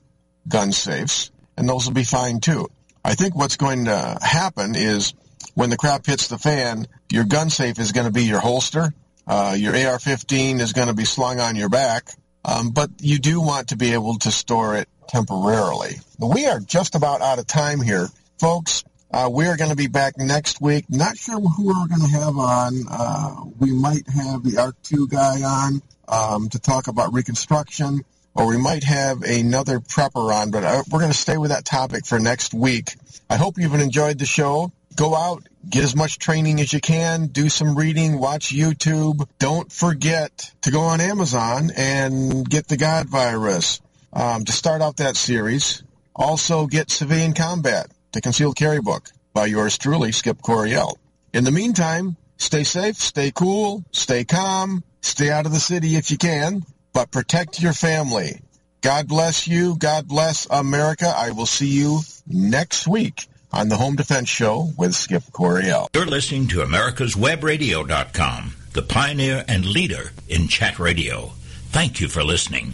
[0.47, 2.67] gun safes, and those will be fine too.
[3.03, 5.13] I think what's going to happen is
[5.53, 8.93] when the crap hits the fan, your gun safe is going to be your holster.
[9.27, 12.09] Uh, your AR-15 is going to be slung on your back,
[12.43, 15.95] um, but you do want to be able to store it temporarily.
[16.17, 18.07] We are just about out of time here,
[18.39, 18.83] folks.
[19.11, 20.85] Uh, we are going to be back next week.
[20.89, 22.83] Not sure who we're going to have on.
[22.89, 28.01] Uh, we might have the Ark 2 guy on um, to talk about reconstruction
[28.39, 31.65] or we might have another prepper on, but uh, we're going to stay with that
[31.65, 32.95] topic for next week.
[33.29, 34.71] I hope you've enjoyed the show.
[34.95, 39.27] Go out, get as much training as you can, do some reading, watch YouTube.
[39.39, 43.81] Don't forget to go on Amazon and get the God virus
[44.13, 45.83] um, to start out that series.
[46.15, 50.97] Also get Civilian Combat, the concealed carry book by yours truly, Skip Coryell.
[51.33, 56.09] In the meantime, stay safe, stay cool, stay calm, stay out of the city if
[56.09, 56.63] you can
[56.99, 58.41] but protect your family.
[58.81, 59.77] God bless you.
[59.77, 61.07] God bless America.
[61.07, 65.87] I will see you next week on the Home Defense Show with Skip Coryell.
[65.95, 71.31] You're listening to America'sWebRadio.com, the pioneer and leader in chat radio.
[71.71, 72.73] Thank you for listening.